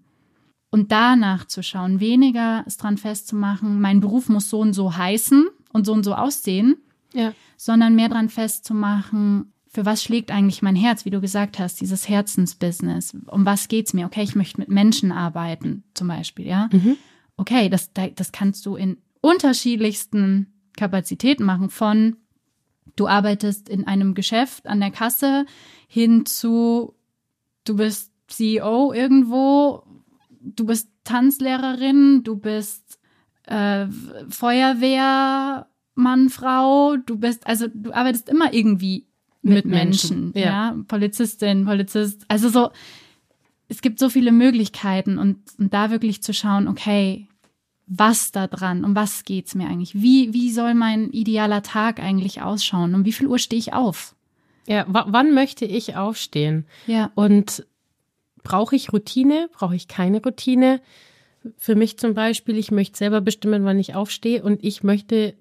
[0.70, 5.46] und danach zu schauen, weniger es dran festzumachen, mein Beruf muss so und so heißen
[5.72, 6.76] und so und so aussehen,
[7.14, 7.32] ja.
[7.56, 12.08] sondern mehr dran festzumachen, für was schlägt eigentlich mein Herz, wie du gesagt hast, dieses
[12.08, 13.14] Herzensbusiness.
[13.26, 14.06] Um was geht's mir?
[14.06, 16.70] Okay, ich möchte mit Menschen arbeiten, zum Beispiel, ja.
[16.72, 16.96] Mhm.
[17.36, 22.16] Okay, das, das kannst du in unterschiedlichsten Kapazitäten machen, von
[22.94, 25.46] du arbeitest in einem Geschäft an der Kasse
[25.88, 26.94] hin zu
[27.64, 29.82] du bist CEO irgendwo
[30.54, 32.98] du bist Tanzlehrerin, du bist
[33.44, 33.86] äh,
[34.28, 39.06] Feuerwehrmann, Frau, du bist, also du arbeitest immer irgendwie
[39.42, 40.70] mit, mit Menschen, Menschen, ja.
[40.70, 42.70] ja, Polizistin, Polizist, also so,
[43.68, 47.28] es gibt so viele Möglichkeiten und, und da wirklich zu schauen, okay,
[47.86, 49.94] was da dran, um was geht's mir eigentlich?
[49.94, 52.94] Wie, wie soll mein idealer Tag eigentlich ausschauen?
[52.94, 54.14] Um wie viel Uhr stehe ich auf?
[54.66, 56.66] Ja, wann möchte ich aufstehen?
[56.88, 57.12] Ja.
[57.14, 57.64] Und
[58.42, 60.80] brauche ich Routine, brauche ich keine Routine.
[61.56, 65.34] Für mich zum Beispiel, ich möchte selber bestimmen, wann ich aufstehe und ich möchte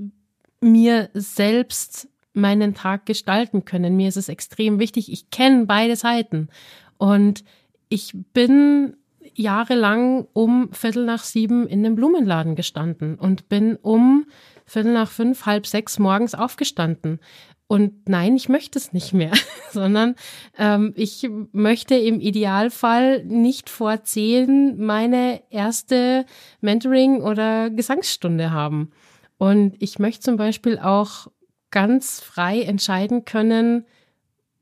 [0.62, 3.96] mir selbst meinen Tag gestalten können.
[3.96, 5.12] Mir ist es extrem wichtig.
[5.12, 6.50] Ich kenne beide Seiten
[6.98, 7.44] und
[7.90, 8.98] ich bin
[9.36, 14.26] jahrelang um Viertel nach sieben in einem Blumenladen gestanden und bin um
[14.66, 17.20] Viertel nach fünf, halb sechs morgens aufgestanden.
[17.68, 19.32] Und nein, ich möchte es nicht mehr,
[19.72, 20.16] sondern
[20.58, 26.26] ähm, ich möchte im Idealfall nicht vor zehn meine erste
[26.62, 28.92] Mentoring- oder Gesangsstunde haben.
[29.38, 31.28] Und ich möchte zum Beispiel auch
[31.72, 33.86] ganz frei entscheiden können,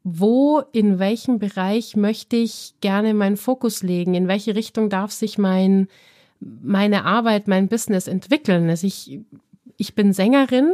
[0.03, 5.37] wo, in welchem Bereich möchte ich gerne meinen Fokus legen, in welche Richtung darf sich
[5.37, 5.87] mein,
[6.39, 8.69] meine Arbeit, mein Business entwickeln.
[8.69, 9.21] Also ich,
[9.77, 10.73] ich bin Sängerin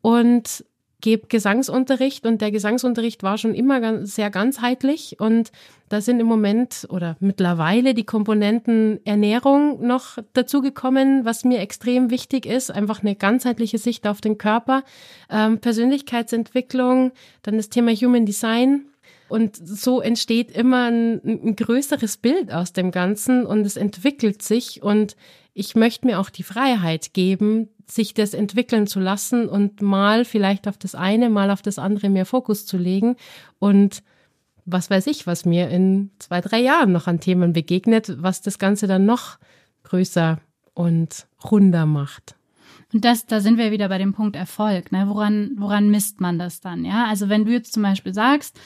[0.00, 0.64] und
[1.02, 5.52] gebe Gesangsunterricht und der Gesangsunterricht war schon immer ganz, sehr ganzheitlich und
[5.90, 12.46] da sind im Moment oder mittlerweile die Komponenten Ernährung noch dazugekommen, was mir extrem wichtig
[12.46, 14.84] ist, einfach eine ganzheitliche Sicht auf den Körper,
[15.28, 17.12] ähm, Persönlichkeitsentwicklung,
[17.42, 18.86] dann das Thema Human Design,
[19.32, 24.82] und so entsteht immer ein, ein, größeres Bild aus dem Ganzen und es entwickelt sich
[24.82, 25.16] und
[25.54, 30.66] ich möchte mir auch die Freiheit geben, sich das entwickeln zu lassen und mal vielleicht
[30.66, 33.16] auf das eine, mal auf das andere mehr Fokus zu legen
[33.58, 34.02] und
[34.64, 38.58] was weiß ich, was mir in zwei, drei Jahren noch an Themen begegnet, was das
[38.58, 39.38] Ganze dann noch
[39.82, 40.38] größer
[40.74, 42.36] und runder macht.
[42.92, 44.92] Und das, da sind wir wieder bei dem Punkt Erfolg.
[44.92, 45.08] Ne?
[45.08, 46.84] Woran, woran misst man das dann?
[46.84, 48.58] Ja, also wenn du jetzt zum Beispiel sagst,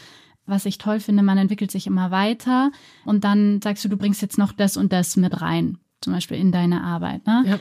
[0.47, 2.71] was ich toll finde, man entwickelt sich immer weiter
[3.05, 6.39] und dann sagst du, du bringst jetzt noch das und das mit rein, zum Beispiel
[6.39, 7.27] in deine Arbeit.
[7.27, 7.45] Ne?
[7.47, 7.61] Ja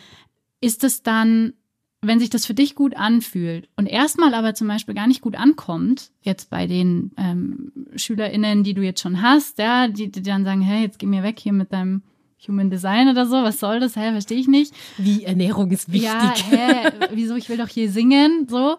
[0.66, 1.54] ist es dann,
[2.02, 5.36] wenn sich das für dich gut anfühlt und erstmal aber zum Beispiel gar nicht gut
[5.36, 10.44] ankommt, jetzt bei den ähm, SchülerInnen, die du jetzt schon hast, ja, die, die dann
[10.44, 12.02] sagen, hey, jetzt geh mir weg hier mit deinem
[12.48, 13.96] Human Design oder so, was soll das?
[13.96, 14.74] Hä, verstehe ich nicht.
[14.98, 16.12] Wie Ernährung ist wichtig.
[16.12, 18.78] Ja, hä, wieso, ich will doch hier singen, so.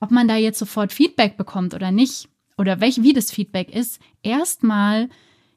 [0.00, 2.28] Ob man da jetzt sofort Feedback bekommt oder nicht,
[2.58, 5.08] oder welch, wie das Feedback ist, erstmal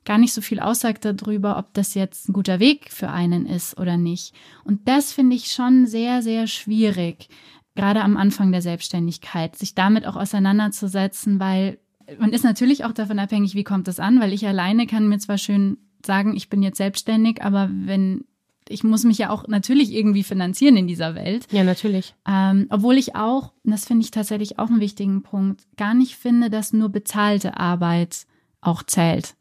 [0.06, 3.80] gar nicht so viel aussagt darüber, ob das jetzt ein guter Weg für einen ist
[3.80, 4.34] oder nicht.
[4.64, 7.28] Und das finde ich schon sehr, sehr schwierig,
[7.76, 11.80] gerade am Anfang der Selbstständigkeit, sich damit auch auseinanderzusetzen, weil
[12.20, 15.18] man ist natürlich auch davon abhängig, wie kommt es an, weil ich alleine kann mir
[15.18, 18.26] zwar schön sagen, ich bin jetzt selbstständig, aber wenn
[18.68, 21.46] ich muss mich ja auch natürlich irgendwie finanzieren in dieser Welt.
[21.52, 22.16] Ja, natürlich.
[22.28, 26.50] Ähm, obwohl ich auch, das finde ich tatsächlich auch einen wichtigen Punkt, gar nicht finde,
[26.50, 28.26] dass nur bezahlte Arbeit
[28.62, 29.36] auch zählt.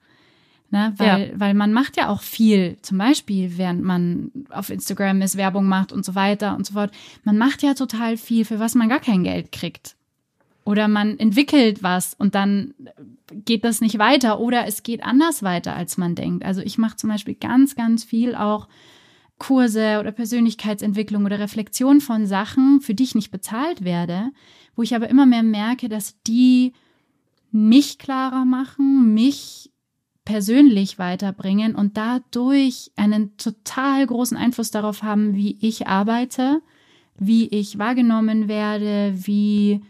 [0.74, 0.92] Ne?
[0.96, 1.40] Weil, ja.
[1.40, 5.92] weil man macht ja auch viel, zum Beispiel, während man auf Instagram ist, Werbung macht
[5.92, 6.90] und so weiter und so fort.
[7.22, 9.94] Man macht ja total viel, für was man gar kein Geld kriegt.
[10.64, 12.74] Oder man entwickelt was und dann
[13.44, 16.44] geht das nicht weiter oder es geht anders weiter, als man denkt.
[16.44, 18.66] Also ich mache zum Beispiel ganz, ganz viel auch
[19.38, 24.32] Kurse oder Persönlichkeitsentwicklung oder Reflexion von Sachen, für die ich nicht bezahlt werde,
[24.74, 26.72] wo ich aber immer mehr merke, dass die
[27.52, 29.70] mich klarer machen, mich
[30.24, 36.62] persönlich weiterbringen und dadurch einen total großen Einfluss darauf haben, wie ich arbeite,
[37.16, 39.82] wie ich wahrgenommen werde, wie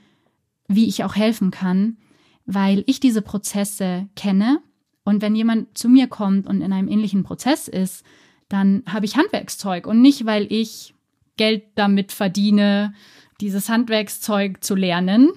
[0.67, 1.99] wie ich auch helfen kann,
[2.47, 4.61] weil ich diese Prozesse kenne.
[5.05, 8.05] Und wenn jemand zu mir kommt und in einem ähnlichen Prozess ist,
[8.49, 10.95] dann habe ich Handwerkszeug und nicht, weil ich
[11.37, 12.95] Geld damit verdiene,
[13.41, 15.33] dieses Handwerkszeug zu lernen,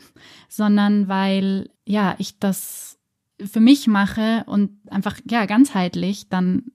[0.48, 2.97] sondern weil ja, ich das
[3.44, 6.72] für mich mache und einfach ja ganzheitlich dann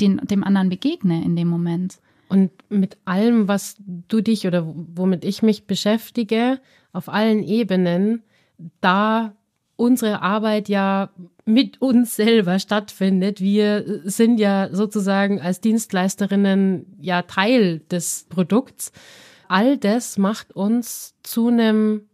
[0.00, 1.98] den, dem anderen begegne in dem Moment.
[2.28, 6.60] Und mit allem, was du dich oder womit ich mich beschäftige,
[6.92, 8.22] auf allen Ebenen,
[8.80, 9.34] da
[9.76, 11.10] unsere Arbeit ja
[11.44, 13.40] mit uns selber stattfindet.
[13.40, 18.92] Wir sind ja sozusagen als Dienstleisterinnen ja Teil des Produkts.
[19.48, 22.07] All das macht uns zu einem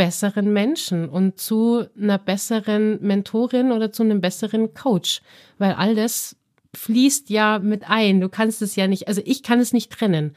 [0.00, 5.20] besseren Menschen und zu einer besseren Mentorin oder zu einem besseren Coach,
[5.58, 6.36] weil all das
[6.74, 8.22] fließt ja mit ein.
[8.22, 10.34] Du kannst es ja nicht, also ich kann es nicht trennen.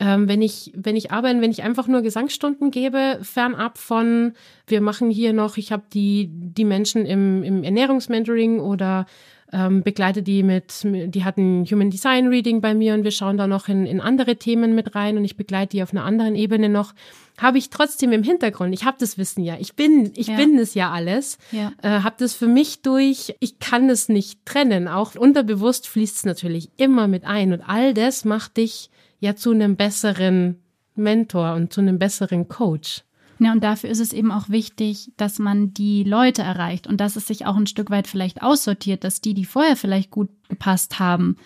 [0.00, 4.32] Ähm, wenn ich, wenn ich arbeite, wenn ich einfach nur Gesangsstunden gebe, fernab von,
[4.66, 9.04] wir machen hier noch, ich habe die, die Menschen im, im Ernährungsmentoring oder
[9.52, 13.46] ähm, begleite die mit, die hatten Human Design Reading bei mir und wir schauen da
[13.46, 16.68] noch in, in andere Themen mit rein und ich begleite die auf einer anderen Ebene
[16.68, 16.94] noch,
[17.38, 20.36] habe ich trotzdem im Hintergrund, ich habe das Wissen ja, ich bin, ich ja.
[20.36, 21.72] bin es ja alles, ja.
[21.82, 26.24] Äh, habe das für mich durch, ich kann es nicht trennen, auch unterbewusst fließt es
[26.24, 28.90] natürlich immer mit ein und all das macht dich
[29.20, 30.62] ja zu einem besseren
[30.94, 33.02] Mentor und zu einem besseren Coach.
[33.44, 37.16] Ja, und dafür ist es eben auch wichtig, dass man die Leute erreicht und dass
[37.16, 40.98] es sich auch ein Stück weit vielleicht aussortiert, dass die, die vorher vielleicht gut gepasst
[40.98, 41.36] haben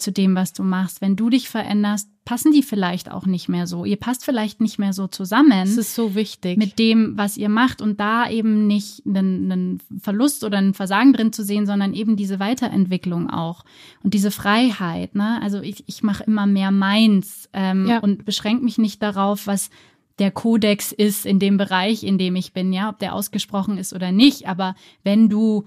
[0.00, 3.66] zu dem, was du machst, wenn du dich veränderst, passen die vielleicht auch nicht mehr
[3.66, 3.84] so.
[3.84, 5.60] Ihr passt vielleicht nicht mehr so zusammen.
[5.60, 6.58] Das ist so wichtig.
[6.58, 11.12] Mit dem, was ihr macht und da eben nicht einen, einen Verlust oder ein Versagen
[11.12, 13.64] drin zu sehen, sondern eben diese Weiterentwicklung auch
[14.02, 15.14] und diese Freiheit.
[15.14, 15.40] Ne?
[15.42, 17.98] Also ich, ich mache immer mehr meins ähm, ja.
[17.98, 19.70] und beschränke mich nicht darauf, was
[20.18, 23.92] der Kodex ist in dem Bereich, in dem ich bin, ja, ob der ausgesprochen ist
[23.92, 24.48] oder nicht.
[24.48, 25.64] Aber wenn du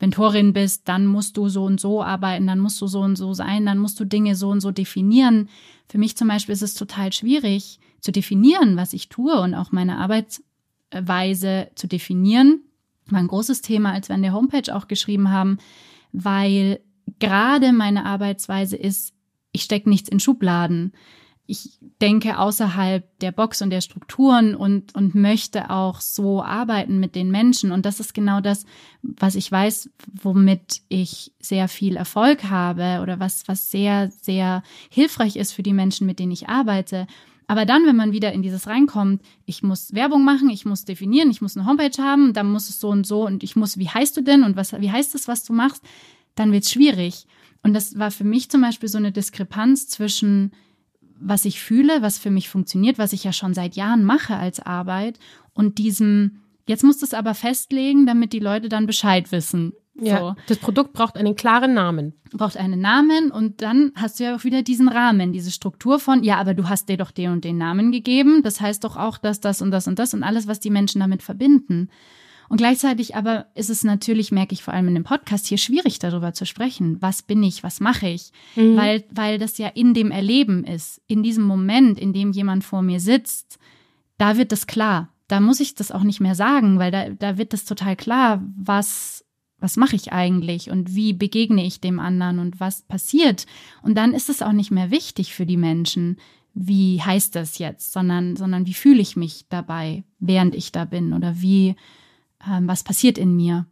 [0.00, 3.32] Mentorin bist, dann musst du so und so arbeiten, dann musst du so und so
[3.32, 5.48] sein, dann musst du Dinge so und so definieren.
[5.88, 9.72] Für mich zum Beispiel ist es total schwierig zu definieren, was ich tue und auch
[9.72, 12.60] meine Arbeitsweise zu definieren.
[13.06, 15.58] War ein großes Thema, als wir an der Homepage auch geschrieben haben,
[16.12, 16.80] weil
[17.18, 19.14] gerade meine Arbeitsweise ist,
[19.52, 20.92] ich stecke nichts in Schubladen
[21.46, 27.14] ich denke außerhalb der Box und der Strukturen und, und möchte auch so arbeiten mit
[27.14, 27.70] den Menschen.
[27.70, 28.64] Und das ist genau das,
[29.02, 29.90] was ich weiß,
[30.22, 35.74] womit ich sehr viel Erfolg habe oder was, was sehr, sehr hilfreich ist für die
[35.74, 37.06] Menschen, mit denen ich arbeite.
[37.46, 41.30] Aber dann, wenn man wieder in dieses reinkommt, ich muss Werbung machen, ich muss definieren,
[41.30, 43.88] ich muss eine Homepage haben, dann muss es so und so und ich muss, wie
[43.88, 45.82] heißt du denn und was, wie heißt es, was du machst,
[46.36, 47.26] dann wird es schwierig.
[47.62, 50.52] Und das war für mich zum Beispiel so eine Diskrepanz zwischen
[51.18, 54.60] was ich fühle, was für mich funktioniert, was ich ja schon seit Jahren mache als
[54.60, 55.18] Arbeit
[55.52, 59.72] und diesem, jetzt musst du es aber festlegen, damit die Leute dann Bescheid wissen.
[59.96, 60.34] Ja, so.
[60.48, 62.14] das Produkt braucht einen klaren Namen.
[62.32, 66.24] Braucht einen Namen und dann hast du ja auch wieder diesen Rahmen, diese Struktur von,
[66.24, 68.42] ja, aber du hast dir doch den und den Namen gegeben.
[68.42, 71.00] Das heißt doch auch, dass das und das und das und alles, was die Menschen
[71.00, 71.90] damit verbinden.
[72.54, 75.98] Und gleichzeitig aber ist es natürlich, merke ich vor allem in dem Podcast hier schwierig
[75.98, 77.02] darüber zu sprechen.
[77.02, 77.64] Was bin ich?
[77.64, 78.30] Was mache ich?
[78.54, 78.76] Mhm.
[78.76, 81.02] Weil, weil das ja in dem Erleben ist.
[81.08, 83.58] In diesem Moment, in dem jemand vor mir sitzt,
[84.18, 85.08] da wird das klar.
[85.26, 88.40] Da muss ich das auch nicht mehr sagen, weil da, da wird das total klar,
[88.56, 89.24] was,
[89.58, 93.46] was mache ich eigentlich und wie begegne ich dem anderen und was passiert.
[93.82, 96.18] Und dann ist es auch nicht mehr wichtig für die Menschen,
[96.54, 101.14] wie heißt das jetzt, sondern, sondern wie fühle ich mich dabei, während ich da bin
[101.14, 101.74] oder wie,
[102.50, 103.66] ähm, was passiert in mir.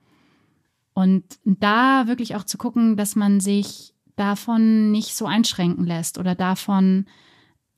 [0.95, 6.35] Und da wirklich auch zu gucken, dass man sich davon nicht so einschränken lässt oder
[6.35, 7.07] davon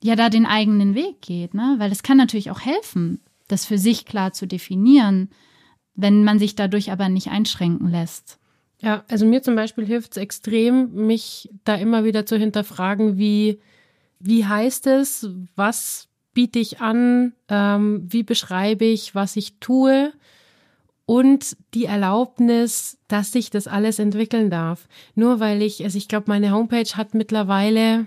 [0.02, 1.76] ja da den eigenen Weg geht, ne?
[1.78, 5.30] Weil es kann natürlich auch helfen, das für sich klar zu definieren,
[5.94, 8.38] wenn man sich dadurch aber nicht einschränken lässt.
[8.80, 13.60] Ja, also mir zum Beispiel hilft es extrem, mich da immer wieder zu hinterfragen, wie,
[14.18, 20.12] wie heißt es, was biete ich an, ähm, wie beschreibe ich, was ich tue
[21.06, 24.88] und die Erlaubnis, dass sich das alles entwickeln darf.
[25.14, 28.06] Nur weil ich, also ich glaube, meine Homepage hat mittlerweile,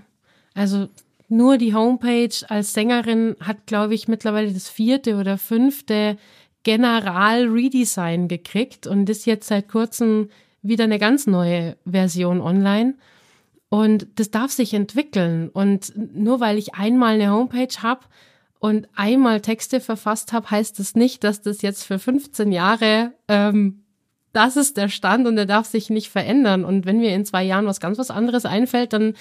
[0.54, 0.88] also
[1.30, 6.18] nur die Homepage als Sängerin hat, glaube ich, mittlerweile das vierte oder fünfte
[6.64, 10.30] General-Redesign gekriegt und ist jetzt seit kurzem
[10.62, 12.96] wieder eine ganz neue Version online.
[13.70, 15.50] Und das darf sich entwickeln.
[15.50, 18.02] Und nur weil ich einmal eine Homepage habe
[18.68, 23.86] und einmal Texte verfasst habe, heißt das nicht, dass das jetzt für 15 Jahre, ähm,
[24.34, 26.66] das ist der Stand und der darf sich nicht verändern.
[26.66, 29.14] Und wenn mir in zwei Jahren was ganz was anderes einfällt, dann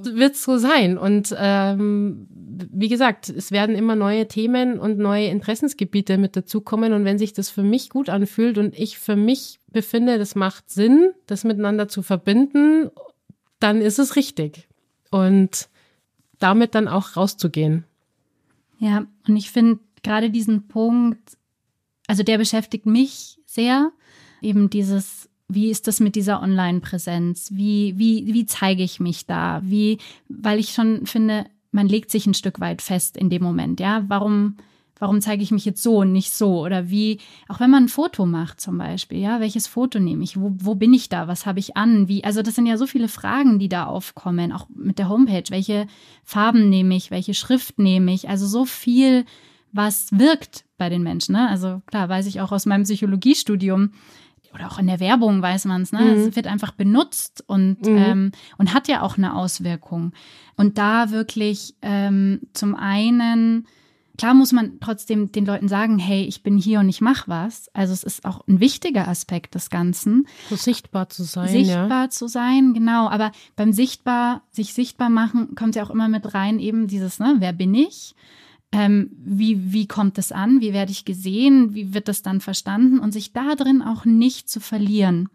[0.00, 0.96] wird es so sein.
[0.96, 6.92] Und ähm, wie gesagt, es werden immer neue Themen und neue Interessensgebiete mit dazukommen.
[6.92, 10.70] Und wenn sich das für mich gut anfühlt und ich für mich befinde, das macht
[10.70, 12.92] Sinn, das miteinander zu verbinden,
[13.58, 14.68] dann ist es richtig.
[15.10, 15.68] Und
[16.38, 17.87] damit dann auch rauszugehen.
[18.78, 21.36] Ja, und ich finde gerade diesen Punkt,
[22.06, 23.92] also der beschäftigt mich sehr,
[24.40, 27.50] eben dieses, wie ist das mit dieser Online-Präsenz?
[27.52, 29.60] Wie, wie, wie zeige ich mich da?
[29.64, 29.98] Wie,
[30.28, 34.04] weil ich schon finde, man legt sich ein Stück weit fest in dem Moment, ja.
[34.08, 34.56] Warum,
[34.98, 36.60] warum zeige ich mich jetzt so und nicht so?
[36.60, 37.18] Oder wie,
[37.48, 40.40] auch wenn man ein Foto macht zum Beispiel, ja, welches Foto nehme ich?
[40.40, 41.28] Wo, wo bin ich da?
[41.28, 42.08] Was habe ich an?
[42.08, 45.44] Wie, also das sind ja so viele Fragen, die da aufkommen, auch mit der Homepage.
[45.50, 45.86] Welche
[46.24, 47.10] Farben nehme ich?
[47.10, 48.28] Welche Schrift nehme ich?
[48.28, 49.24] Also so viel,
[49.72, 51.32] was wirkt bei den Menschen.
[51.32, 51.48] Ne?
[51.48, 53.90] Also klar, weiß ich auch aus meinem Psychologiestudium,
[54.54, 56.00] oder auch in der Werbung weiß man es, ne?
[56.00, 56.28] Mhm.
[56.28, 57.96] Es wird einfach benutzt und, mhm.
[57.96, 60.12] ähm, und hat ja auch eine Auswirkung.
[60.56, 63.66] Und da wirklich ähm, zum einen
[64.18, 67.70] Klar muss man trotzdem den Leuten sagen, hey, ich bin hier und ich mache was.
[67.72, 70.26] Also es ist auch ein wichtiger Aspekt des Ganzen.
[70.50, 71.48] So sichtbar zu sein.
[71.48, 72.10] Sichtbar ja.
[72.10, 73.08] zu sein, genau.
[73.08, 77.36] Aber beim sichtbar, sich sichtbar machen, kommt ja auch immer mit rein eben dieses, ne,
[77.38, 78.16] wer bin ich?
[78.72, 80.60] Ähm, wie, wie kommt es an?
[80.60, 81.74] Wie werde ich gesehen?
[81.74, 82.98] Wie wird das dann verstanden?
[82.98, 85.28] Und sich da drin auch nicht zu verlieren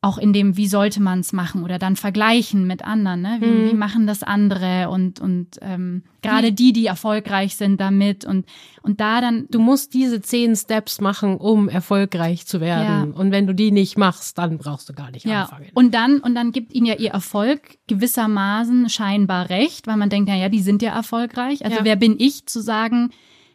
[0.00, 3.38] auch in dem, wie sollte man es machen oder dann vergleichen mit anderen, ne?
[3.40, 3.70] Wie, mhm.
[3.70, 8.46] wie machen das andere und, und ähm, gerade die, die erfolgreich sind damit und,
[8.82, 9.48] und da dann.
[9.50, 13.12] Du musst diese zehn Steps machen, um erfolgreich zu werden.
[13.12, 13.20] Ja.
[13.20, 15.42] Und wenn du die nicht machst, dann brauchst du gar nicht ja.
[15.42, 15.66] anfangen.
[15.74, 20.28] Und dann, und dann gibt ihnen ja ihr Erfolg gewissermaßen scheinbar recht, weil man denkt,
[20.28, 21.64] na ja, die sind ja erfolgreich.
[21.64, 21.84] Also ja.
[21.84, 23.10] wer bin ich zu sagen,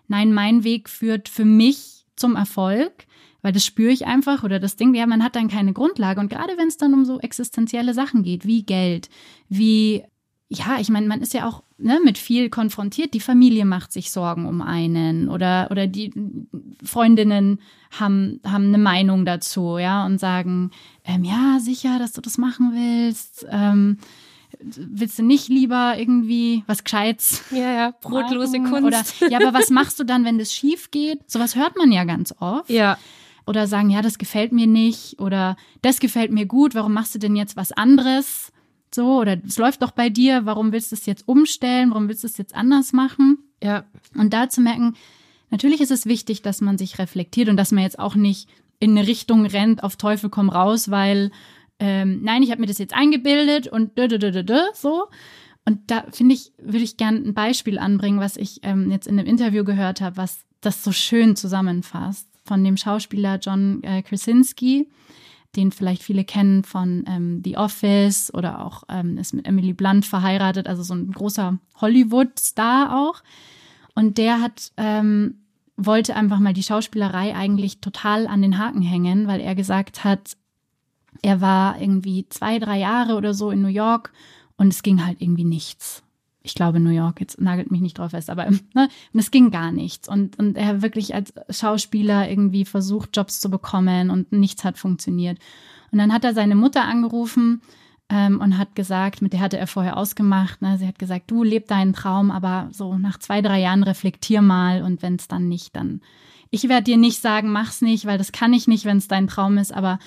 [0.10, 3.06] nein, mein Weg führt für mich zum Erfolg?
[3.44, 6.20] Weil das spüre ich einfach oder das Ding, ja, man hat dann keine Grundlage.
[6.20, 9.10] Und gerade wenn es dann um so existenzielle Sachen geht, wie Geld,
[9.50, 10.04] wie,
[10.48, 13.14] ja, ich meine, man ist ja auch ne, mit viel konfrontiert.
[13.14, 16.14] Die Familie macht sich Sorgen um einen oder, oder die
[16.84, 17.60] Freundinnen
[17.92, 20.72] haben, haben eine Meinung dazu, ja, und sagen,
[21.04, 23.46] ähm, ja, sicher, dass du das machen willst.
[23.50, 23.98] Ähm,
[24.62, 27.44] willst du nicht lieber irgendwie was Gescheites?
[27.52, 28.84] Ja, ja, brotlose Kunst.
[29.22, 31.30] Oder, ja, aber was machst du dann, wenn das schief geht?
[31.30, 32.70] Sowas hört man ja ganz oft.
[32.70, 32.98] Ja
[33.46, 37.20] oder sagen, ja, das gefällt mir nicht oder das gefällt mir gut, warum machst du
[37.20, 38.52] denn jetzt was anderes?
[38.94, 42.24] So, oder es läuft doch bei dir, warum willst du es jetzt umstellen, warum willst
[42.24, 43.40] du es jetzt anders machen?
[43.62, 43.86] Ja.
[44.16, 44.96] Und da zu merken,
[45.50, 48.48] natürlich ist es wichtig, dass man sich reflektiert und dass man jetzt auch nicht
[48.80, 51.32] in eine Richtung rennt, auf Teufel komm raus, weil
[51.80, 55.08] ähm, nein, ich habe mir das jetzt eingebildet und dö, dö, dö, dö, so.
[55.66, 59.18] Und da finde ich, würde ich gerne ein Beispiel anbringen, was ich ähm, jetzt in
[59.18, 64.90] einem Interview gehört habe, was das so schön zusammenfasst von dem Schauspieler John äh, Krasinski,
[65.56, 70.06] den vielleicht viele kennen von ähm, The Office oder auch ähm, ist mit Emily Blunt
[70.06, 73.22] verheiratet, also so ein großer Hollywood-Star auch.
[73.96, 75.36] Und der hat ähm,
[75.78, 80.38] wollte einfach mal die Schauspielerei eigentlich total an den Haken hängen, weil er gesagt hat,
[81.22, 84.12] er war irgendwie zwei, drei Jahre oder so in New York
[84.58, 86.04] und es ging halt irgendwie nichts
[86.44, 89.50] ich glaube New York, jetzt nagelt mich nicht drauf fest, aber ne, und es ging
[89.50, 90.08] gar nichts.
[90.10, 95.40] Und, und er wirklich als Schauspieler irgendwie versucht, Jobs zu bekommen und nichts hat funktioniert.
[95.92, 97.62] Und dann hat er seine Mutter angerufen
[98.10, 101.44] ähm, und hat gesagt, mit der hatte er vorher ausgemacht, ne, sie hat gesagt, du
[101.44, 105.48] leb deinen Traum, aber so nach zwei, drei Jahren reflektier mal und wenn es dann
[105.48, 106.02] nicht, dann
[106.50, 109.28] ich werde dir nicht sagen, mach's nicht, weil das kann ich nicht, wenn es dein
[109.28, 109.98] Traum ist, aber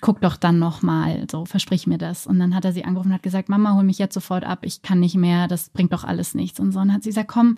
[0.00, 2.26] guck doch dann noch mal, so versprich mir das.
[2.26, 4.60] Und dann hat er sie angerufen und hat gesagt, Mama, hol mich jetzt sofort ab,
[4.62, 6.60] ich kann nicht mehr, das bringt doch alles nichts.
[6.60, 7.56] Und so und hat sie gesagt, komm,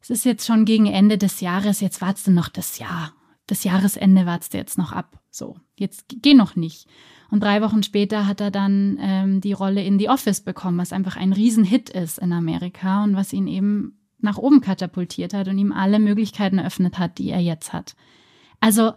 [0.00, 3.12] es ist jetzt schon gegen Ende des Jahres, jetzt wartest du noch das Jahr.
[3.46, 5.18] Das Jahresende wartest du jetzt noch ab.
[5.30, 6.86] So, jetzt geh noch nicht.
[7.30, 10.92] Und drei Wochen später hat er dann ähm, die Rolle in The Office bekommen, was
[10.92, 15.58] einfach ein Riesenhit ist in Amerika und was ihn eben nach oben katapultiert hat und
[15.58, 17.94] ihm alle Möglichkeiten eröffnet hat, die er jetzt hat.
[18.60, 18.92] Also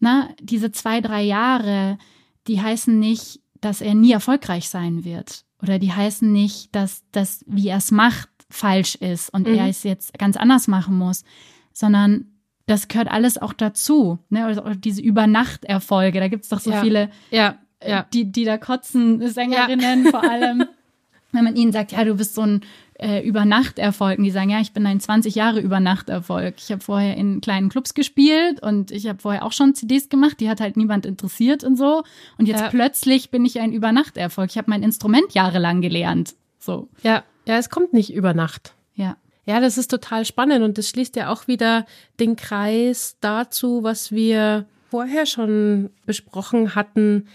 [0.00, 1.98] na, diese zwei, drei Jahre,
[2.46, 5.44] die heißen nicht, dass er nie erfolgreich sein wird.
[5.62, 9.54] Oder die heißen nicht, dass das, wie er es macht, falsch ist und mhm.
[9.54, 11.24] er es jetzt ganz anders machen muss,
[11.72, 12.26] sondern
[12.66, 14.18] das gehört alles auch dazu.
[14.28, 14.44] Ne?
[14.44, 16.80] Also diese Übernachterfolge, da gibt's doch so Ja.
[16.80, 18.06] viele, Ja, äh, ja.
[18.12, 20.64] die, die da kotzen, Sängerinnen vor allem.
[21.32, 22.62] Wenn man ihnen sagt, ja, du bist so ein
[23.00, 24.18] äh, Übernachterfolg.
[24.18, 26.54] Und die sagen, ja, ich bin ein 20 Jahre Übernachterfolg.
[26.58, 30.38] Ich habe vorher in kleinen Clubs gespielt und ich habe vorher auch schon CDs gemacht,
[30.40, 32.02] die hat halt niemand interessiert und so.
[32.38, 32.68] Und jetzt Ja.
[32.68, 34.50] plötzlich bin ich ein Übernachterfolg.
[34.50, 36.34] Ich habe mein Instrument jahrelang gelernt.
[36.58, 38.74] So, Ja, ja, es kommt nicht über Nacht.
[38.94, 39.16] ja.
[39.46, 41.84] Ja, das ist total spannend und das schließt ja auch wieder
[42.20, 47.26] den Kreis dazu, was wir vorher schon besprochen hatten,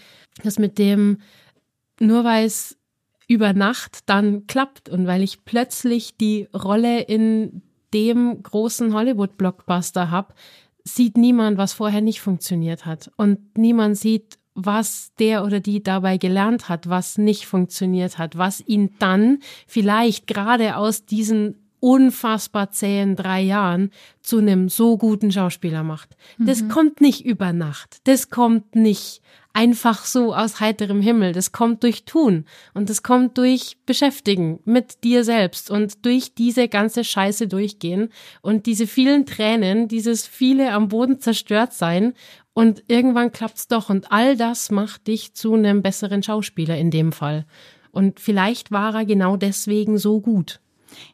[0.43, 1.17] das mit dem,
[1.99, 2.77] nur weil es
[3.27, 7.61] über Nacht dann klappt und weil ich plötzlich die Rolle in
[7.93, 10.33] dem großen Hollywood-Blockbuster habe,
[10.83, 13.11] sieht niemand, was vorher nicht funktioniert hat.
[13.17, 18.61] Und niemand sieht, was der oder die dabei gelernt hat, was nicht funktioniert hat, was
[18.65, 25.83] ihn dann vielleicht gerade aus diesen unfassbar zähen drei Jahren zu einem so guten Schauspieler
[25.83, 26.15] macht.
[26.39, 27.99] Das kommt nicht über Nacht.
[28.05, 29.21] Das kommt nicht
[29.55, 31.31] einfach so aus heiterem Himmel.
[31.31, 36.67] Das kommt durch Tun und das kommt durch Beschäftigen mit dir selbst und durch diese
[36.67, 38.09] ganze Scheiße durchgehen
[38.41, 42.13] und diese vielen Tränen, dieses viele am Boden zerstört sein
[42.53, 47.13] und irgendwann klappt's doch und all das macht dich zu einem besseren Schauspieler in dem
[47.13, 47.45] Fall.
[47.91, 50.59] Und vielleicht war er genau deswegen so gut.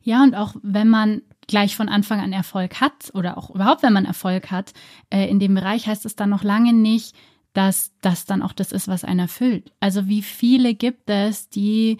[0.01, 3.93] Ja, und auch wenn man gleich von Anfang an Erfolg hat oder auch überhaupt, wenn
[3.93, 4.73] man Erfolg hat,
[5.11, 7.15] äh, in dem Bereich heißt es dann noch lange nicht,
[7.53, 9.71] dass das dann auch das ist, was einen erfüllt.
[9.79, 11.97] Also wie viele gibt es, die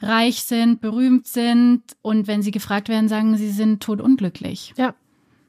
[0.00, 4.72] reich sind, berühmt sind und wenn sie gefragt werden, sagen, sie sind todunglücklich.
[4.76, 4.94] Ja.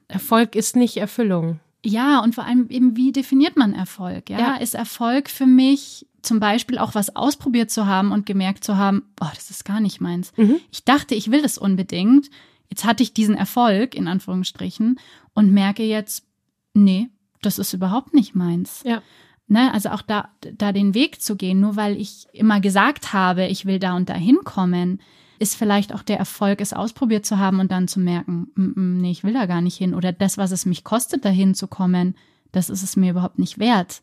[0.07, 1.59] Erfolg ist nicht Erfüllung.
[1.85, 4.29] Ja, und vor allem eben, wie definiert man Erfolg?
[4.29, 4.55] Ja, Ja.
[4.55, 9.03] ist Erfolg für mich zum Beispiel auch was ausprobiert zu haben und gemerkt zu haben,
[9.15, 10.31] boah, das ist gar nicht meins.
[10.37, 10.57] Mhm.
[10.71, 12.29] Ich dachte, ich will das unbedingt.
[12.69, 14.99] Jetzt hatte ich diesen Erfolg, in Anführungsstrichen,
[15.33, 16.25] und merke jetzt,
[16.73, 17.09] nee,
[17.41, 18.81] das ist überhaupt nicht meins.
[18.85, 19.01] Ja.
[19.47, 23.47] Ne, also auch da, da den Weg zu gehen, nur weil ich immer gesagt habe,
[23.47, 25.01] ich will da und da hinkommen,
[25.39, 28.97] ist vielleicht auch der Erfolg, es ausprobiert zu haben und dann zu merken, mm, mm,
[28.99, 29.93] nee, ich will da gar nicht hin.
[29.93, 32.15] Oder das, was es mich kostet, dahin zu kommen,
[32.51, 34.01] das ist es mir überhaupt nicht wert.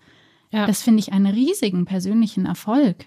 [0.51, 0.67] Ja.
[0.67, 3.07] Das finde ich einen riesigen persönlichen Erfolg.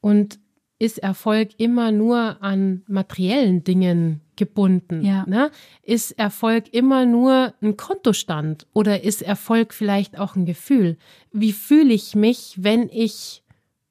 [0.00, 0.38] Und
[0.78, 5.04] ist Erfolg immer nur an materiellen Dingen gebunden?
[5.04, 5.24] Ja.
[5.26, 5.50] Ne?
[5.82, 10.96] Ist Erfolg immer nur ein Kontostand oder ist Erfolg vielleicht auch ein Gefühl?
[11.32, 13.42] Wie fühle ich mich, wenn ich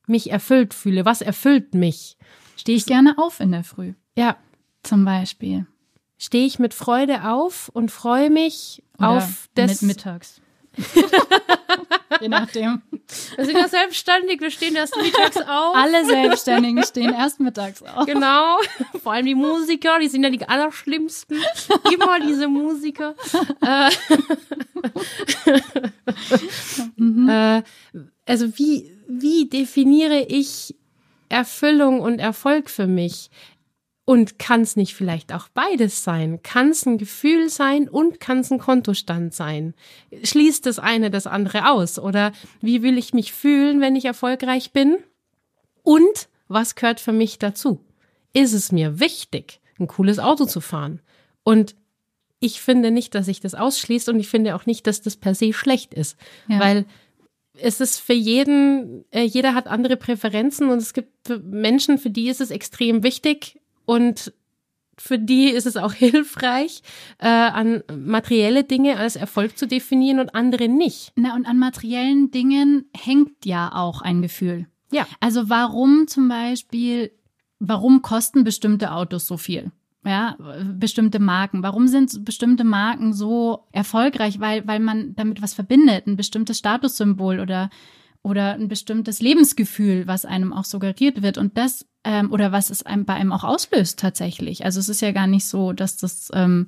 [0.07, 1.03] mich erfüllt fühle?
[1.05, 2.15] Was erfüllt mich?
[2.55, 4.37] Stehe ich gerne auf in der Früh, Ja,
[4.83, 5.65] zum Beispiel.
[6.17, 9.81] stehe ich mit Freude auf und freue mich Oder auf das.
[9.81, 10.39] mit mittags.
[12.21, 12.81] Je nachdem.
[13.35, 15.75] wir sind ja selbstständig, wir stehen erst mittags auf.
[15.75, 18.05] Alle Selbstständigen stehen erst mittags auf.
[18.05, 18.57] Genau,
[19.01, 21.37] vor allem die Musiker, die sind ja die allerschlimmsten.
[21.93, 23.15] Immer diese Musiker.
[23.61, 23.89] Äh,
[27.59, 27.63] äh,
[28.25, 30.75] also wie, wie definiere ich
[31.29, 33.29] Erfüllung und Erfolg für mich?
[34.09, 36.41] Und kann es nicht vielleicht auch beides sein?
[36.41, 39.73] Kann es ein Gefühl sein und kann es ein Kontostand sein?
[40.23, 41.99] Schließt das eine das andere aus?
[41.99, 42.31] Oder
[42.61, 44.95] wie will ich mich fühlen, wenn ich erfolgreich bin?
[45.83, 47.83] Und was gehört für mich dazu?
[48.31, 51.01] Ist es mir wichtig, ein cooles Auto zu fahren?
[51.43, 51.75] Und
[52.39, 55.35] ich finde nicht, dass sich das ausschließt und ich finde auch nicht, dass das per
[55.35, 56.15] se schlecht ist,
[56.47, 56.61] Ja.
[56.61, 56.85] weil
[57.59, 62.29] es ist für jeden, äh, jeder hat andere Präferenzen und es gibt Menschen, für die
[62.29, 64.33] ist es extrem wichtig und
[64.99, 66.81] für die ist es auch hilfreich,
[67.19, 71.13] äh, an materielle Dinge als Erfolg zu definieren und andere nicht.
[71.15, 74.67] Na, und an materiellen Dingen hängt ja auch ein Gefühl.
[74.91, 75.07] Ja.
[75.19, 77.11] Also warum zum Beispiel,
[77.59, 79.71] warum kosten bestimmte Autos so viel?
[80.05, 80.37] Ja,
[80.73, 81.63] bestimmte Marken.
[81.63, 84.39] Warum sind bestimmte Marken so erfolgreich?
[84.39, 87.69] Weil, weil man damit was verbindet, ein bestimmtes Statussymbol oder,
[88.27, 91.37] oder ein bestimmtes Lebensgefühl, was einem auch suggeriert wird.
[91.37, 94.65] Und das, ähm, oder was es einem bei einem auch auslöst tatsächlich.
[94.65, 96.67] Also es ist ja gar nicht so, dass das, ähm,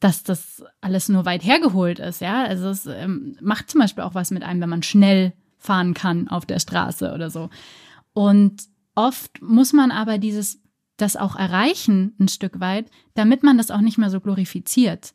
[0.00, 2.42] dass das alles nur weit hergeholt ist, ja.
[2.42, 6.28] Also es ähm, macht zum Beispiel auch was mit einem, wenn man schnell fahren kann
[6.28, 7.50] auf der Straße oder so.
[8.14, 8.62] Und
[8.94, 10.62] oft muss man aber dieses,
[10.96, 15.12] das auch erreichen, ein Stück weit, damit man das auch nicht mehr so glorifiziert.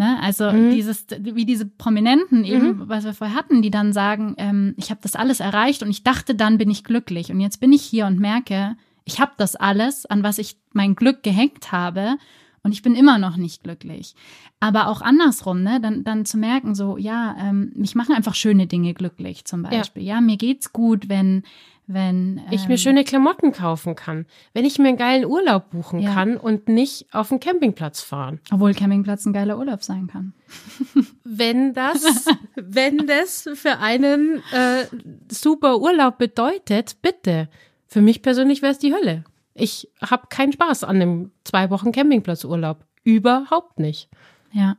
[0.00, 0.18] Ne?
[0.22, 0.70] Also Mhm.
[0.70, 5.00] dieses, wie diese Prominenten eben, was wir vorher hatten, die dann sagen, ähm, ich habe
[5.02, 7.30] das alles erreicht und ich dachte, dann bin ich glücklich.
[7.30, 10.94] Und jetzt bin ich hier und merke, ich habe das alles, an was ich mein
[10.94, 12.16] Glück gehängt habe.
[12.62, 14.14] Und ich bin immer noch nicht glücklich.
[14.58, 18.66] Aber auch andersrum, ne, dann, dann zu merken, so, ja, ähm, mich machen einfach schöne
[18.66, 20.02] Dinge glücklich, zum Beispiel.
[20.02, 21.44] Ja, ja mir geht's gut, wenn,
[21.86, 25.70] wenn ähm, ich mir ähm, schöne Klamotten kaufen kann, wenn ich mir einen geilen Urlaub
[25.70, 26.12] buchen ja.
[26.12, 28.40] kann und nicht auf den Campingplatz fahren.
[28.52, 30.34] Obwohl Campingplatz ein geiler Urlaub sein kann.
[31.24, 34.84] wenn das, wenn das für einen äh,
[35.30, 37.48] super Urlaub bedeutet, bitte.
[37.86, 39.24] Für mich persönlich wäre es die Hölle.
[39.54, 42.84] Ich habe keinen Spaß an einem zwei Wochen Campingplatzurlaub.
[43.02, 44.08] Überhaupt nicht.
[44.52, 44.76] Ja.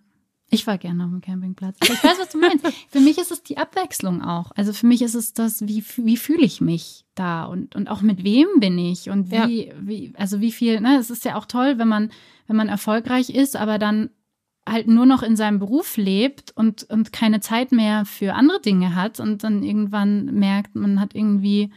[0.54, 1.78] Ich war gerne auf dem Campingplatz.
[1.82, 2.68] Ich weiß, was du meinst.
[2.90, 4.52] für mich ist es die Abwechslung auch.
[4.54, 8.02] Also für mich ist es das, wie, wie fühle ich mich da und, und auch
[8.02, 9.74] mit wem bin ich und wie, ja.
[9.80, 12.12] wie, also wie viel, ne, es ist ja auch toll, wenn man,
[12.48, 14.10] wenn man erfolgreich ist, aber dann
[14.68, 18.94] halt nur noch in seinem Beruf lebt und, und keine Zeit mehr für andere Dinge
[18.94, 21.72] hat und dann irgendwann merkt, man hat irgendwie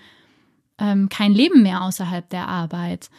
[0.78, 3.10] ähm, kein Leben mehr außerhalb der Arbeit.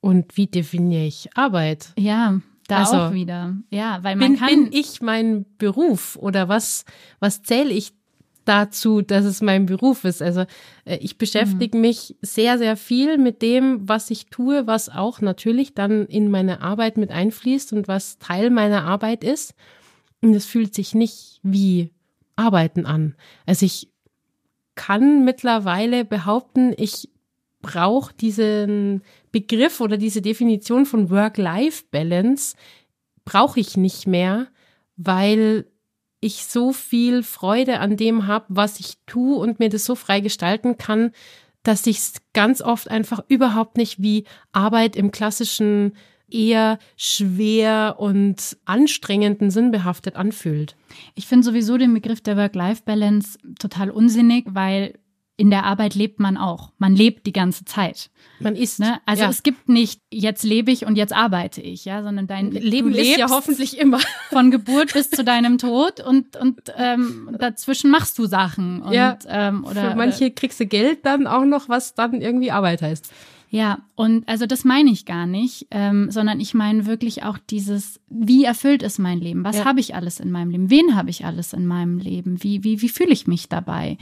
[0.00, 1.92] Und wie definiere ich Arbeit?
[1.98, 3.56] Ja, da also, auch wieder.
[3.70, 4.48] Ja, weil man bin, kann.
[4.48, 6.84] Bin ich mein Beruf oder was,
[7.20, 7.92] was zähle ich
[8.44, 10.22] dazu, dass es mein Beruf ist?
[10.22, 10.44] Also
[10.84, 11.82] äh, ich beschäftige mhm.
[11.82, 16.62] mich sehr, sehr viel mit dem, was ich tue, was auch natürlich dann in meine
[16.62, 19.54] Arbeit mit einfließt und was Teil meiner Arbeit ist.
[20.22, 21.92] Und es fühlt sich nicht wie
[22.36, 23.14] Arbeiten an.
[23.44, 23.88] Also ich
[24.76, 27.10] kann mittlerweile behaupten, ich
[27.60, 29.02] brauche diesen
[29.32, 32.56] Begriff oder diese Definition von Work-Life-Balance
[33.24, 34.46] brauche ich nicht mehr,
[34.96, 35.66] weil
[36.20, 40.20] ich so viel Freude an dem habe, was ich tue und mir das so frei
[40.20, 41.10] gestalten kann,
[41.62, 45.96] dass ich es ganz oft einfach überhaupt nicht wie Arbeit im klassischen
[46.30, 50.76] eher schwer und anstrengenden Sinn behaftet anfühlt.
[51.14, 54.94] Ich finde sowieso den Begriff der Work-Life-Balance total unsinnig, weil
[55.38, 56.72] in der Arbeit lebt man auch.
[56.78, 58.10] Man lebt die ganze Zeit.
[58.40, 58.80] Man ist.
[58.80, 59.00] Ne?
[59.04, 59.28] Also ja.
[59.28, 63.18] es gibt nicht, jetzt lebe ich und jetzt arbeite ich, ja, sondern dein Leben ist
[63.18, 63.98] ja hoffentlich immer.
[64.30, 68.80] Von Geburt bis zu deinem Tod und, und ähm, dazwischen machst du Sachen.
[68.80, 72.50] Und, ja, ähm, oder, Für manche kriegst du Geld dann auch noch, was dann irgendwie
[72.50, 73.12] Arbeit heißt.
[73.48, 78.00] Ja, und also das meine ich gar nicht, ähm, sondern ich meine wirklich auch dieses,
[78.08, 79.44] wie erfüllt ist mein Leben?
[79.44, 79.64] Was ja.
[79.64, 80.70] habe ich alles in meinem Leben?
[80.70, 82.42] Wen habe ich alles in meinem Leben?
[82.42, 83.98] Wie, wie, wie fühle ich mich dabei?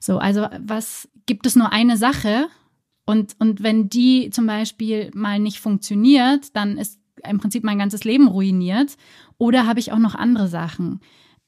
[0.00, 2.48] So, also was gibt es nur eine Sache?
[3.06, 8.04] Und, und wenn die zum Beispiel mal nicht funktioniert, dann ist im Prinzip mein ganzes
[8.04, 8.96] Leben ruiniert.
[9.38, 11.00] Oder habe ich auch noch andere Sachen?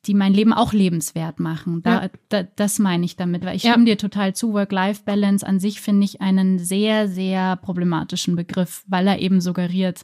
[0.07, 1.83] Die mein Leben auch lebenswert machen.
[1.83, 2.11] Da, ja.
[2.29, 3.73] da, das meine ich damit, weil ich ja.
[3.73, 4.55] stimme dir total zu.
[4.55, 10.03] Work-Life-Balance an sich finde ich einen sehr, sehr problematischen Begriff, weil er eben suggeriert,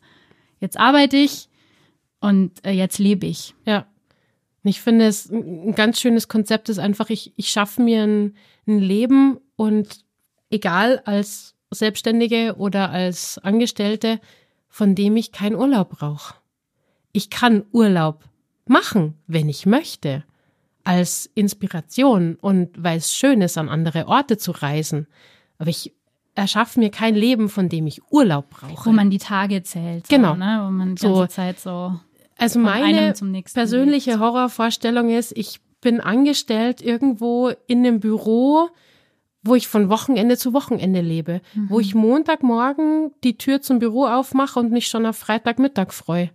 [0.61, 1.49] jetzt arbeite ich
[2.21, 3.55] und äh, jetzt lebe ich.
[3.65, 3.87] Ja.
[4.65, 8.35] Ich finde es ein ganz schönes Konzept ist einfach, ich, ich schaffe mir ein,
[8.67, 10.05] ein Leben und
[10.51, 14.21] egal als Selbstständige oder als Angestellte,
[14.69, 16.35] von dem ich keinen Urlaub brauche.
[17.13, 18.25] Ich kann Urlaub
[18.69, 20.25] machen, wenn ich möchte,
[20.85, 25.07] als Inspiration und weil es schön ist, an andere Orte zu reisen.
[25.59, 25.93] Aber ich
[26.35, 28.87] erschaffe mir kein Leben, von dem ich Urlaub brauche.
[28.87, 30.09] Wo man die Tage zählt.
[30.09, 30.35] Genau.
[30.35, 30.63] So, ne?
[30.65, 31.99] Wo man die so, Zeit so.
[32.39, 33.15] Also meine
[33.55, 34.21] persönliche geht.
[34.21, 38.69] Horrorvorstellung ist, ich bin angestellt irgendwo in einem Büro,
[39.43, 41.71] wo ich von Wochenende zu Wochenende lebe, mhm.
[41.71, 46.31] wo ich Montagmorgen die Tür zum Büro aufmache und mich schon auf Freitagmittag freue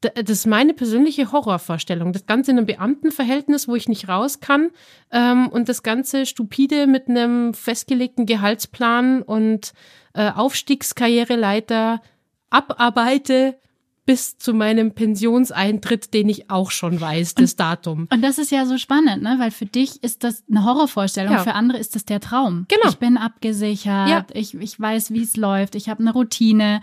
[0.00, 2.12] das ist meine persönliche Horrorvorstellung.
[2.12, 4.70] Das Ganze in einem Beamtenverhältnis, wo ich nicht raus kann
[5.10, 9.72] ähm, und das Ganze stupide mit einem festgelegten Gehaltsplan und
[10.14, 12.00] äh, Aufstiegskarriereleiter
[12.48, 13.56] abarbeite
[14.06, 18.08] bis zu meinem Pensionseintritt, den ich auch schon weiß, das und, Datum.
[18.12, 19.36] Und das ist ja so spannend, ne?
[19.38, 21.42] Weil für dich ist das eine Horrorvorstellung, ja.
[21.44, 22.66] für andere ist das der Traum.
[22.68, 22.88] Genau.
[22.88, 24.24] Ich bin abgesichert, ja.
[24.32, 26.80] ich, ich weiß, wie es läuft, ich habe eine Routine.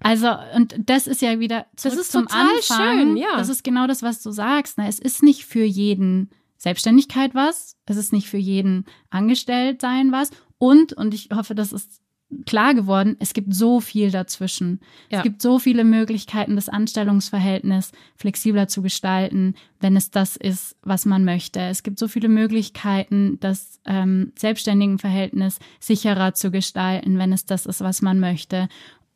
[0.00, 2.98] Also, und das ist ja wieder zurück das ist zum total Anfang.
[2.98, 3.36] Schön, ja.
[3.36, 4.78] Das ist genau das, was du sagst.
[4.78, 4.86] Ne?
[4.88, 10.30] Es ist nicht für jeden Selbstständigkeit was, es ist nicht für jeden Angestelltsein was.
[10.58, 12.02] Und, und ich hoffe, das ist
[12.44, 14.80] klar geworden, es gibt so viel dazwischen.
[15.08, 15.18] Ja.
[15.18, 21.06] Es gibt so viele Möglichkeiten, das Anstellungsverhältnis flexibler zu gestalten, wenn es das ist, was
[21.06, 21.60] man möchte.
[21.60, 27.80] Es gibt so viele Möglichkeiten, das ähm, Selbstständigenverhältnis sicherer zu gestalten, wenn es das ist,
[27.80, 28.68] was man möchte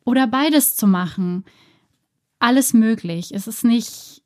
[0.05, 1.45] oder beides zu machen.
[2.39, 3.31] Alles möglich.
[3.33, 4.21] Es ist nicht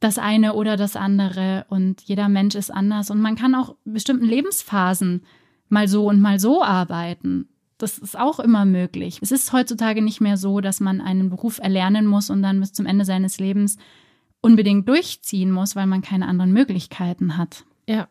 [0.00, 4.24] das eine oder das andere und jeder Mensch ist anders und man kann auch bestimmten
[4.24, 5.24] Lebensphasen
[5.68, 7.48] mal so und mal so arbeiten.
[7.78, 9.18] Das ist auch immer möglich.
[9.22, 12.72] Es ist heutzutage nicht mehr so, dass man einen Beruf erlernen muss und dann bis
[12.72, 13.78] zum Ende seines Lebens
[14.40, 17.64] unbedingt durchziehen muss, weil man keine anderen Möglichkeiten hat.
[17.86, 18.08] Ja.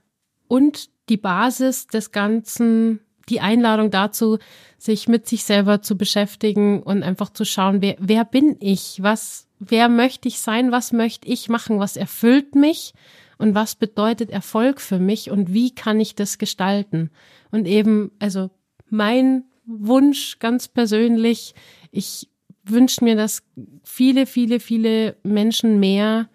[0.48, 3.00] Und die Basis des Ganzen
[3.30, 4.38] die Einladung dazu,
[4.78, 9.02] sich mit sich selber zu beschäftigen und einfach zu schauen, wer, wer bin ich?
[9.02, 10.72] Was, wer möchte ich sein?
[10.72, 11.80] Was möchte ich machen?
[11.80, 12.94] Was erfüllt mich?
[13.38, 15.32] Und was bedeutet Erfolg für mich?
[15.32, 17.10] Und wie kann ich das gestalten?
[17.52, 18.50] Und eben, also
[18.90, 21.56] mein Wunsch ganz persönlich,
[21.92, 22.30] ich
[22.64, 23.44] wünsche mir, dass
[23.84, 26.30] viele, viele, viele Menschen mehr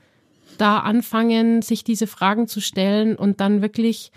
[0.58, 4.12] da anfangen, sich diese Fragen zu stellen und dann wirklich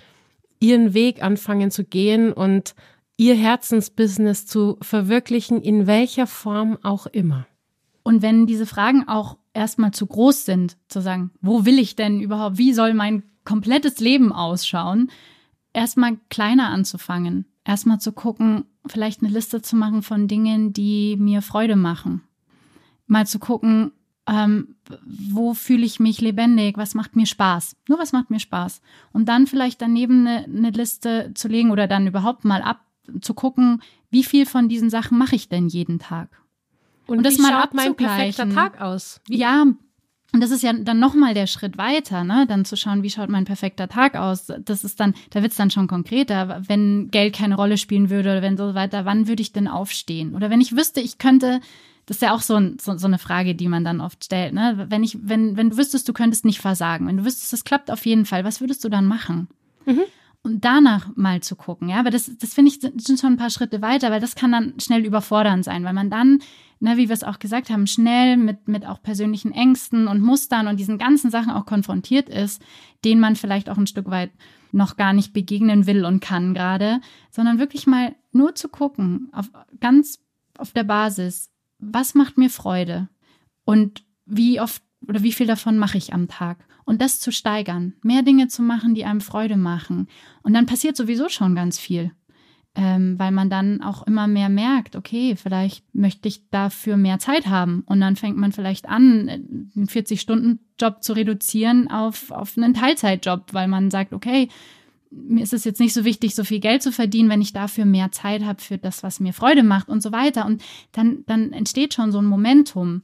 [0.60, 2.76] ihren Weg anfangen zu gehen und
[3.18, 7.48] ihr Herzensbusiness zu verwirklichen, in welcher Form auch immer.
[8.04, 12.22] Und wenn diese Fragen auch erstmal zu groß sind, zu sagen, wo will ich denn
[12.22, 15.10] überhaupt, wie soll mein komplettes Leben ausschauen,
[15.74, 21.42] erstmal kleiner anzufangen, erstmal zu gucken, vielleicht eine Liste zu machen von Dingen, die mir
[21.42, 22.22] Freude machen.
[23.08, 23.92] Mal zu gucken,
[24.28, 24.76] ähm,
[25.06, 28.82] wo fühle ich mich lebendig, was macht mir Spaß, nur was macht mir Spaß.
[29.14, 32.82] Und dann vielleicht daneben eine, eine Liste zu legen oder dann überhaupt mal ab
[33.22, 36.30] zu gucken, wie viel von diesen Sachen mache ich denn jeden Tag.
[37.08, 39.22] Und, und das wie mal schaut mein perfekter Tag aus?
[39.28, 39.38] Wie?
[39.38, 39.66] Ja,
[40.34, 42.46] und das ist ja dann nochmal der Schritt weiter, ne?
[42.48, 44.52] Dann zu schauen, wie schaut mein perfekter Tag aus.
[44.60, 46.62] Das ist dann, da wird's dann schon konkreter.
[46.68, 50.36] Wenn Geld keine Rolle spielen würde oder wenn so weiter, wann würde ich denn aufstehen?
[50.36, 51.62] Oder wenn ich wüsste, ich könnte
[52.08, 54.54] das ist ja auch so, ein, so, so, eine Frage, die man dann oft stellt.
[54.54, 54.88] Ne?
[54.90, 57.92] Wenn, ich, wenn, wenn du wüsstest, du könntest nicht versagen, wenn du wüsstest, es klappt
[57.92, 59.50] auf jeden Fall, was würdest du dann machen?
[59.86, 60.04] Mhm.
[60.42, 63.50] Und danach mal zu gucken, ja, weil das, das finde ich, sind schon ein paar
[63.50, 66.40] Schritte weiter, weil das kann dann schnell überfordernd sein, weil man dann,
[66.80, 70.68] ne, wie wir es auch gesagt haben, schnell mit, mit auch persönlichen Ängsten und Mustern
[70.68, 72.62] und diesen ganzen Sachen auch konfrontiert ist,
[73.04, 74.32] denen man vielleicht auch ein Stück weit
[74.72, 77.02] noch gar nicht begegnen will und kann gerade,
[77.32, 79.50] sondern wirklich mal nur zu gucken, auf
[79.82, 80.20] ganz
[80.58, 83.10] auf der Basis, was macht mir Freude?
[83.66, 86.58] Und wie oft oder wie viel davon mache ich am Tag?
[86.86, 90.08] Und das zu steigern, mehr Dinge zu machen, die einem Freude machen.
[90.42, 92.12] Und dann passiert sowieso schon ganz viel,
[92.76, 97.48] ähm, weil man dann auch immer mehr merkt, okay, vielleicht möchte ich dafür mehr Zeit
[97.48, 97.84] haben.
[97.88, 103.68] Und dann fängt man vielleicht an, einen 40-Stunden-Job zu reduzieren auf, auf einen Teilzeitjob, weil
[103.68, 104.48] man sagt, okay,
[105.12, 107.86] mir ist es jetzt nicht so wichtig, so viel Geld zu verdienen, wenn ich dafür
[107.86, 110.46] mehr Zeit habe für das, was mir Freude macht und so weiter.
[110.46, 113.04] Und dann, dann entsteht schon so ein Momentum.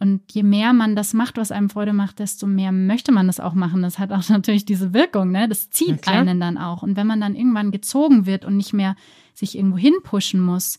[0.00, 3.40] Und je mehr man das macht, was einem Freude macht, desto mehr möchte man das
[3.40, 3.82] auch machen.
[3.82, 5.48] Das hat auch natürlich diese Wirkung, ne?
[5.48, 6.82] Das zieht einen dann auch.
[6.82, 8.96] Und wenn man dann irgendwann gezogen wird und nicht mehr
[9.32, 10.78] sich irgendwo hinpushen muss,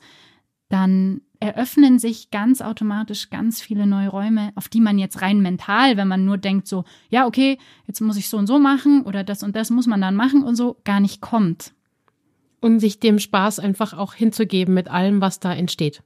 [0.69, 5.97] dann eröffnen sich ganz automatisch ganz viele neue Räume, auf die man jetzt rein mental,
[5.97, 7.57] wenn man nur denkt so, ja, okay,
[7.87, 10.43] jetzt muss ich so und so machen oder das und das muss man dann machen
[10.43, 11.73] und so, gar nicht kommt.
[12.61, 16.01] Und sich dem Spaß einfach auch hinzugeben mit allem, was da entsteht.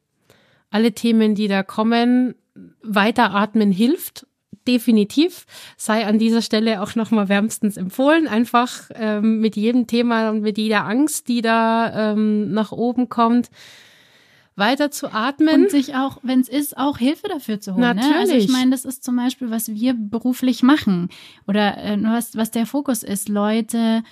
[0.71, 2.35] Alle Themen, die da kommen,
[2.83, 4.25] weiteratmen hilft
[4.67, 5.45] definitiv.
[5.77, 8.27] Sei an dieser Stelle auch nochmal wärmstens empfohlen.
[8.27, 13.49] Einfach ähm, mit jedem Thema und mit jeder Angst, die da ähm, nach oben kommt,
[14.59, 15.63] weiter zu atmen.
[15.63, 17.81] Und sich auch, wenn es ist, auch Hilfe dafür zu holen.
[17.81, 18.09] Natürlich.
[18.09, 18.17] Ne?
[18.19, 21.09] Also ich meine, das ist zum Beispiel, was wir beruflich machen
[21.47, 24.03] oder äh, was, was der Fokus ist, Leute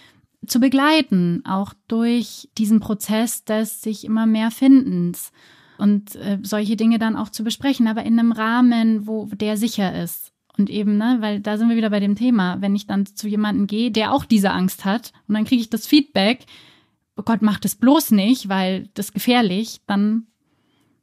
[0.45, 5.31] zu begleiten, auch durch diesen Prozess des sich immer mehr Findens
[5.77, 10.01] und äh, solche Dinge dann auch zu besprechen, aber in einem Rahmen, wo der sicher
[10.01, 10.31] ist.
[10.57, 13.27] Und eben, ne, weil da sind wir wieder bei dem Thema, wenn ich dann zu
[13.27, 16.45] jemandem gehe, der auch diese Angst hat und dann kriege ich das Feedback,
[17.15, 20.27] oh Gott, mach das bloß nicht, weil das ist gefährlich, dann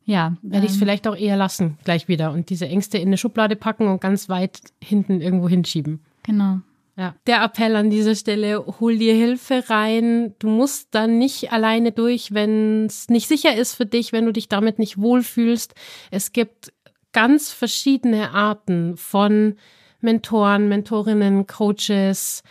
[0.04, 2.32] ja, werde ich es ähm, vielleicht auch eher lassen, gleich wieder.
[2.32, 6.00] Und diese Ängste in eine Schublade packen und ganz weit hinten irgendwo hinschieben.
[6.22, 6.60] Genau.
[6.96, 7.14] Ja.
[7.26, 10.34] Der Appell an dieser Stelle, hol dir Hilfe rein.
[10.38, 14.32] Du musst dann nicht alleine durch, wenn es nicht sicher ist für dich, wenn du
[14.32, 15.74] dich damit nicht wohlfühlst.
[16.10, 16.72] Es gibt
[17.12, 19.56] ganz verschiedene Arten von
[20.00, 22.42] Mentoren, Mentorinnen, Coaches,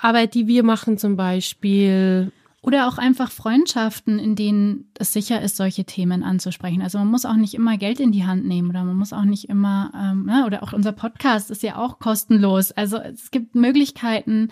[0.00, 2.32] Arbeit, die wir machen zum Beispiel,
[2.68, 6.82] oder auch einfach Freundschaften, in denen es sicher ist, solche Themen anzusprechen.
[6.82, 9.24] Also man muss auch nicht immer Geld in die Hand nehmen oder man muss auch
[9.24, 12.70] nicht immer, ähm, ne, oder auch unser Podcast ist ja auch kostenlos.
[12.72, 14.50] Also es gibt Möglichkeiten,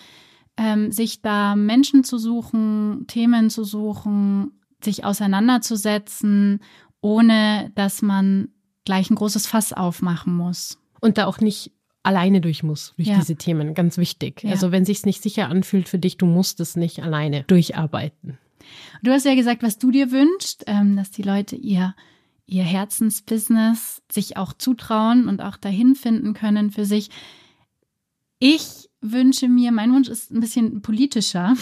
[0.57, 6.61] ähm, sich da Menschen zu suchen, Themen zu suchen, sich auseinanderzusetzen,
[7.03, 8.49] ohne dass man
[8.87, 10.79] gleich ein großes Fass aufmachen muss.
[11.03, 11.73] Und da auch nicht
[12.07, 13.19] alleine durch muss, durch ja.
[13.19, 13.75] diese Themen.
[13.75, 14.43] Ganz wichtig.
[14.43, 14.51] Ja.
[14.51, 18.39] Also wenn sich's nicht sicher anfühlt für dich, du musst es nicht alleine durcharbeiten.
[19.03, 21.95] Du hast ja gesagt, was du dir wünschst, ähm, dass die Leute ihr
[22.49, 27.11] ihr Herzensbusiness sich auch zutrauen und auch dahin finden können für sich.
[28.39, 31.55] Ich wünsche mir, mein Wunsch ist ein bisschen politischer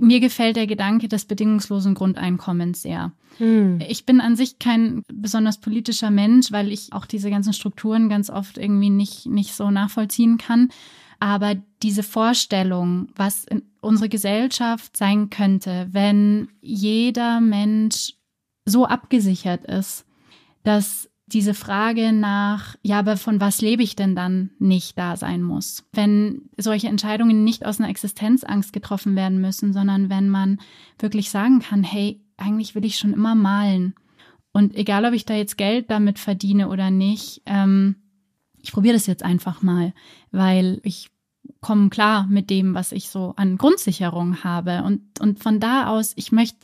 [0.00, 3.12] mir gefällt der Gedanke des bedingungslosen Grundeinkommens sehr.
[3.38, 3.80] Hm.
[3.86, 8.30] Ich bin an sich kein besonders politischer Mensch, weil ich auch diese ganzen Strukturen ganz
[8.30, 10.70] oft irgendwie nicht, nicht so nachvollziehen kann.
[11.18, 18.14] Aber diese Vorstellung, was in unsere Gesellschaft sein könnte, wenn jeder Mensch
[18.64, 20.04] so abgesichert ist,
[20.64, 25.42] dass diese Frage nach, ja, aber von was lebe ich denn dann nicht da sein
[25.42, 25.84] muss.
[25.92, 30.60] Wenn solche Entscheidungen nicht aus einer Existenzangst getroffen werden müssen, sondern wenn man
[30.98, 33.94] wirklich sagen kann, hey, eigentlich will ich schon immer malen.
[34.52, 37.96] Und egal, ob ich da jetzt Geld damit verdiene oder nicht, ähm,
[38.62, 39.94] ich probiere das jetzt einfach mal,
[40.30, 41.10] weil ich
[41.60, 44.82] komme klar mit dem, was ich so an Grundsicherung habe.
[44.84, 46.58] Und, und von da aus, ich möchte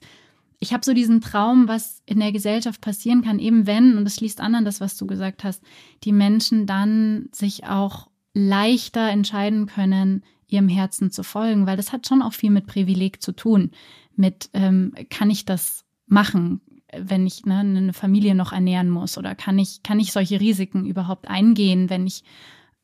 [0.63, 4.15] ich habe so diesen Traum, was in der Gesellschaft passieren kann, eben wenn, und das
[4.15, 5.61] schließt an an das, was du gesagt hast,
[6.05, 12.07] die Menschen dann sich auch leichter entscheiden können, ihrem Herzen zu folgen, weil das hat
[12.07, 13.73] schon auch viel mit Privileg zu tun.
[14.15, 16.61] Mit, ähm, kann ich das machen,
[16.97, 19.19] wenn ich ne, eine Familie noch ernähren muss?
[19.19, 22.23] Oder kann ich, kann ich solche Risiken überhaupt eingehen, wenn ich,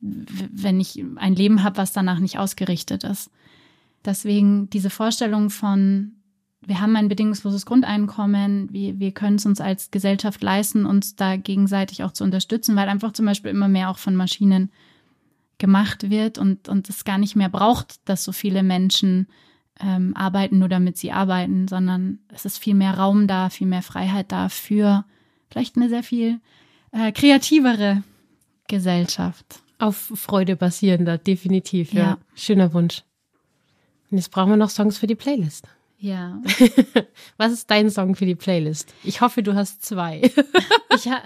[0.01, 3.31] wenn ich ein Leben habe, was danach nicht ausgerichtet ist?
[4.05, 6.18] Deswegen diese Vorstellung von
[6.61, 11.37] wir haben ein bedingungsloses Grundeinkommen, wir, wir können es uns als Gesellschaft leisten, uns da
[11.37, 14.71] gegenseitig auch zu unterstützen, weil einfach zum Beispiel immer mehr auch von Maschinen
[15.59, 19.29] gemacht wird und, und es gar nicht mehr braucht, dass so viele Menschen
[19.81, 23.83] ähm, arbeiten, nur damit sie arbeiten, sondern es ist viel mehr Raum da, viel mehr
[23.83, 25.05] Freiheit da für
[25.51, 26.41] vielleicht eine sehr viel
[26.93, 28.03] äh, kreativere
[28.69, 29.61] Gesellschaft.
[29.79, 32.03] Auf Freude basierender, definitiv, ja.
[32.03, 32.19] ja.
[32.35, 33.05] Schöner Wunsch.
[34.11, 35.69] Und jetzt brauchen wir noch Songs für die Playlist.
[36.01, 36.41] Ja.
[37.39, 38.95] Was ist dein Song für die Playlist?
[39.03, 40.21] Ich hoffe, du hast zwei.
[40.95, 41.23] ich ha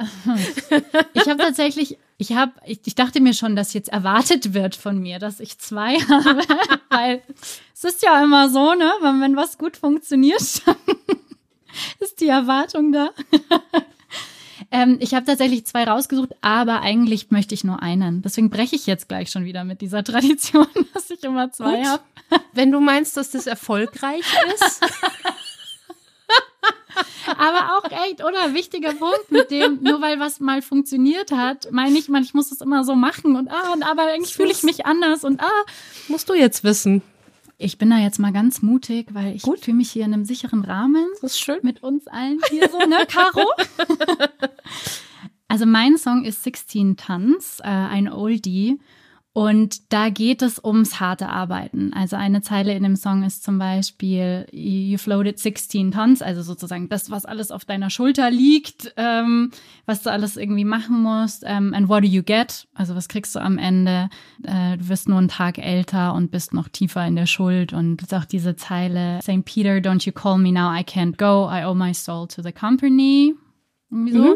[1.12, 4.98] ich habe tatsächlich, ich habe, ich, ich, dachte mir schon, dass jetzt erwartet wird von
[4.98, 6.42] mir, dass ich zwei habe,
[6.88, 7.22] weil
[7.74, 10.40] es ist ja immer so, ne, wenn, wenn was gut funktioniert,
[12.00, 13.10] ist die Erwartung da.
[14.72, 18.22] Ähm, ich habe tatsächlich zwei rausgesucht, aber eigentlich möchte ich nur einen.
[18.22, 22.02] Deswegen breche ich jetzt gleich schon wieder mit dieser Tradition, dass ich immer zwei habe.
[22.54, 24.80] Wenn du meinst, dass das erfolgreich ist.
[27.38, 28.54] aber auch echt, oder?
[28.54, 32.48] Wichtiger Punkt mit dem, nur weil was mal funktioniert hat, meine ich, man, ich muss
[32.48, 35.64] das immer so machen und ah, und aber eigentlich fühle ich mich anders und ah.
[36.08, 37.02] Musst du jetzt wissen.
[37.64, 40.64] Ich bin da jetzt mal ganz mutig, weil ich fühle mich hier in einem sicheren
[40.64, 41.06] Rahmen.
[41.20, 41.60] Das ist schön.
[41.62, 43.48] Mit uns allen hier so, ne, Caro?
[45.48, 48.80] also mein Song ist 16 Tons, äh, ein Oldie.
[49.34, 51.94] Und da geht es ums harte Arbeiten.
[51.94, 56.90] Also eine Zeile in dem Song ist zum Beispiel You floated 16 tons, also sozusagen
[56.90, 59.50] das, was alles auf deiner Schulter liegt, ähm,
[59.86, 61.44] was du alles irgendwie machen musst.
[61.46, 62.68] Ähm, and what do you get?
[62.74, 64.10] Also was kriegst du am Ende?
[64.42, 67.72] Äh, du wirst nur einen Tag älter und bist noch tiefer in der Schuld.
[67.72, 69.46] Und ist auch diese Zeile St.
[69.46, 72.52] Peter, don't you call me now, I can't go, I owe my soul to the
[72.52, 73.34] company.
[73.90, 74.18] Irgendwie so.
[74.18, 74.34] Mhm.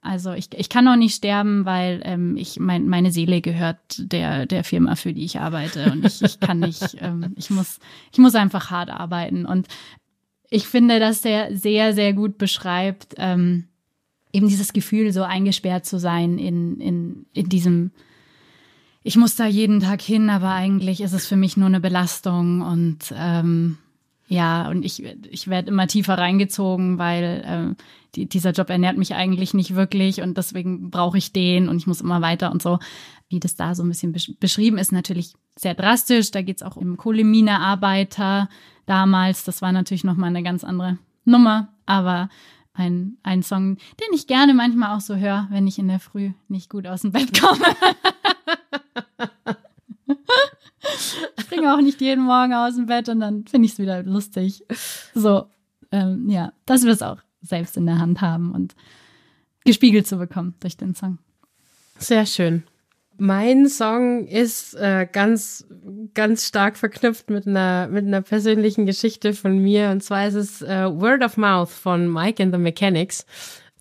[0.00, 4.46] Also ich, ich kann auch nicht sterben, weil ähm, ich mein, meine Seele gehört der
[4.46, 5.90] der Firma, für die ich arbeite.
[5.90, 7.80] Und ich, ich kann nicht, ähm, ich muss
[8.12, 9.44] ich muss einfach hart arbeiten.
[9.44, 9.66] Und
[10.50, 13.64] ich finde, dass der sehr sehr gut beschreibt ähm,
[14.32, 17.90] eben dieses Gefühl, so eingesperrt zu sein in in in diesem
[19.02, 22.60] ich muss da jeden Tag hin, aber eigentlich ist es für mich nur eine Belastung.
[22.60, 23.78] Und ähm,
[24.28, 27.76] ja, und ich, ich werde immer tiefer reingezogen, weil ähm,
[28.14, 31.86] die, dieser Job ernährt mich eigentlich nicht wirklich und deswegen brauche ich den und ich
[31.86, 32.78] muss immer weiter und so.
[33.30, 36.30] Wie das da so ein bisschen beschrieben ist, natürlich sehr drastisch.
[36.30, 38.48] Da geht's auch um Kohlemine-Arbeiter
[38.86, 39.44] damals.
[39.44, 42.28] Das war natürlich nochmal eine ganz andere Nummer, aber
[42.74, 46.32] ein, ein Song, den ich gerne manchmal auch so höre, wenn ich in der Früh
[46.48, 47.64] nicht gut aus dem Bett komme.
[51.68, 54.64] auch nicht jeden Morgen aus dem Bett und dann finde ich es wieder lustig.
[55.14, 55.46] So,
[55.92, 58.74] ähm, ja, dass wir es auch selbst in der Hand haben und
[59.64, 61.18] gespiegelt zu bekommen durch den Song.
[61.98, 62.62] Sehr schön.
[63.20, 65.66] Mein Song ist äh, ganz,
[66.14, 69.90] ganz stark verknüpft mit einer, mit einer persönlichen Geschichte von mir.
[69.90, 73.26] Und zwar ist es äh, Word of Mouth von Mike and the Mechanics.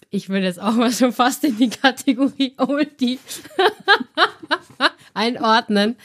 [0.10, 3.20] Ich würde jetzt auch mal schon fast in die Kategorie Oldie
[5.14, 5.98] einordnen.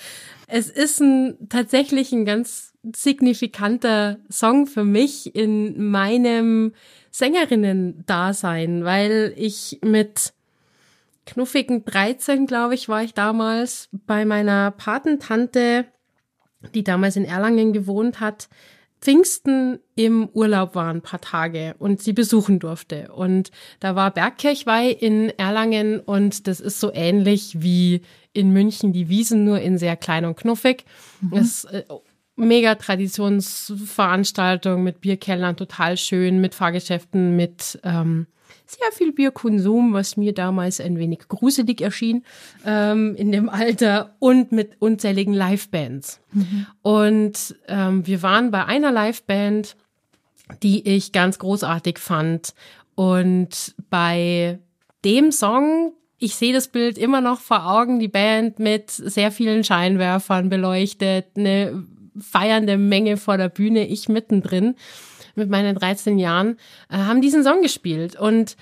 [0.54, 6.74] Es ist ein, tatsächlich ein ganz signifikanter Song für mich in meinem
[7.10, 10.34] Sängerinnen-Dasein, weil ich mit
[11.24, 15.86] knuffigen 13, glaube ich, war ich damals bei meiner Patentante,
[16.74, 18.50] die damals in Erlangen gewohnt hat,
[19.02, 23.10] Pfingsten im Urlaub war ein paar Tage und sie besuchen durfte.
[23.12, 23.50] Und
[23.80, 29.44] da war Bergkirchweih in Erlangen und das ist so ähnlich wie in München die Wiesen,
[29.44, 30.84] nur in sehr klein und knuffig.
[31.20, 31.30] Mhm.
[31.32, 31.82] Das ist äh,
[32.36, 38.28] mega Traditionsveranstaltung mit Bierkellern, total schön, mit Fahrgeschäften, mit ähm,
[38.78, 42.24] sehr viel Bierkonsum, was mir damals ein wenig gruselig erschien
[42.64, 46.20] ähm, in dem Alter und mit unzähligen Livebands.
[46.32, 46.66] Mhm.
[46.82, 49.76] Und ähm, wir waren bei einer Liveband,
[50.62, 52.54] die ich ganz großartig fand.
[52.94, 54.58] Und bei
[55.04, 59.64] dem Song, ich sehe das Bild immer noch vor Augen, die Band mit sehr vielen
[59.64, 61.84] Scheinwerfern beleuchtet, eine
[62.18, 64.74] feiernde Menge vor der Bühne, ich mittendrin
[65.34, 66.58] mit meinen 13 Jahren,
[66.88, 68.18] äh, haben diesen Song gespielt.
[68.18, 68.56] Und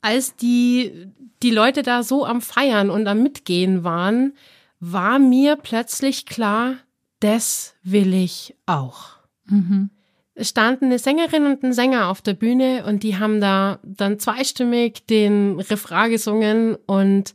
[0.00, 1.08] als die,
[1.42, 4.34] die Leute da so am Feiern und am Mitgehen waren,
[4.80, 6.74] war mir plötzlich klar,
[7.20, 9.16] das will ich auch.
[9.46, 9.90] Mhm.
[10.34, 14.18] Es standen eine Sängerin und ein Sänger auf der Bühne und die haben da dann
[14.18, 17.34] zweistimmig den Refrain gesungen und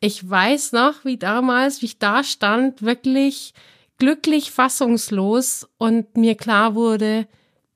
[0.00, 3.54] ich weiß noch, wie damals, wie ich da stand, wirklich
[3.98, 7.28] glücklich fassungslos und mir klar wurde,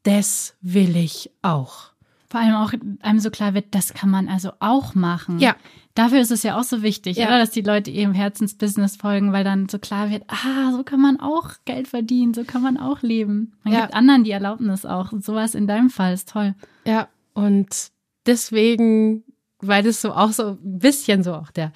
[0.04, 1.92] das will ich auch.
[2.30, 5.38] Vor allem auch einem so klar wird, das kann man also auch machen.
[5.38, 5.54] Ja.
[5.94, 7.26] Dafür ist es ja auch so wichtig, ja.
[7.26, 7.38] oder?
[7.38, 11.20] dass die Leute ihrem Herzensbusiness folgen, weil dann so klar wird, ah, so kann man
[11.20, 13.52] auch Geld verdienen, so kann man auch leben.
[13.62, 13.82] Man ja.
[13.82, 15.12] gibt anderen die Erlaubnis auch.
[15.12, 16.54] Und sowas in deinem Fall ist toll.
[16.84, 17.90] Ja, und
[18.26, 19.22] deswegen,
[19.60, 21.72] weil das so auch so ein bisschen so auch der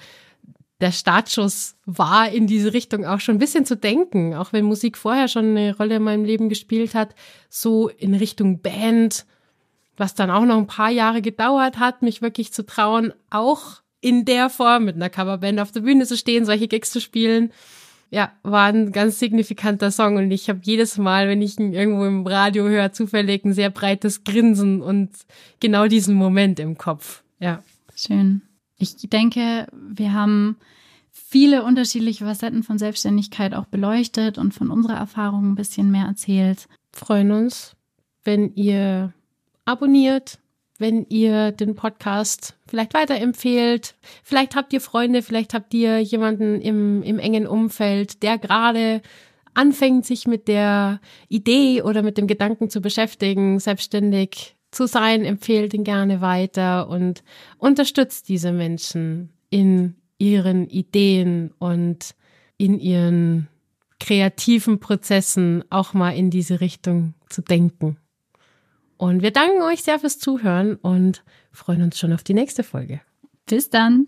[0.81, 4.97] der Startschuss war, in diese Richtung auch schon ein bisschen zu denken, auch wenn Musik
[4.97, 7.15] vorher schon eine Rolle in meinem Leben gespielt hat,
[7.49, 9.25] so in Richtung Band,
[9.97, 14.23] was dann auch noch ein paar Jahre gedauert hat, mich wirklich zu trauen, auch in
[14.23, 17.51] der Form mit einer Coverband auf der Bühne zu stehen, solche Gigs zu spielen.
[18.09, 22.05] Ja, war ein ganz signifikanter Song und ich habe jedes Mal, wenn ich ihn irgendwo
[22.05, 25.11] im Radio höre, zufällig ein sehr breites Grinsen und
[25.59, 27.21] genau diesen Moment im Kopf.
[27.39, 27.61] Ja.
[27.95, 28.41] Schön.
[28.79, 30.57] Ich denke, wir haben
[31.11, 36.67] viele unterschiedliche Facetten von Selbstständigkeit auch beleuchtet und von unserer Erfahrung ein bisschen mehr erzählt.
[36.93, 37.75] Freuen uns,
[38.23, 39.13] wenn ihr
[39.65, 40.39] abonniert,
[40.77, 43.95] wenn ihr den Podcast vielleicht weiterempfehlt.
[44.23, 49.01] Vielleicht habt ihr Freunde, vielleicht habt ihr jemanden im, im engen Umfeld, der gerade
[49.53, 55.73] anfängt, sich mit der Idee oder mit dem Gedanken zu beschäftigen, selbstständig zu sein, empfehlt
[55.73, 57.23] ihn gerne weiter und
[57.57, 62.15] unterstützt diese Menschen in ihren Ideen und
[62.57, 63.47] in ihren
[63.99, 67.97] kreativen Prozessen auch mal in diese Richtung zu denken.
[68.97, 73.01] Und wir danken euch sehr fürs Zuhören und freuen uns schon auf die nächste Folge.
[73.45, 74.07] Bis dann.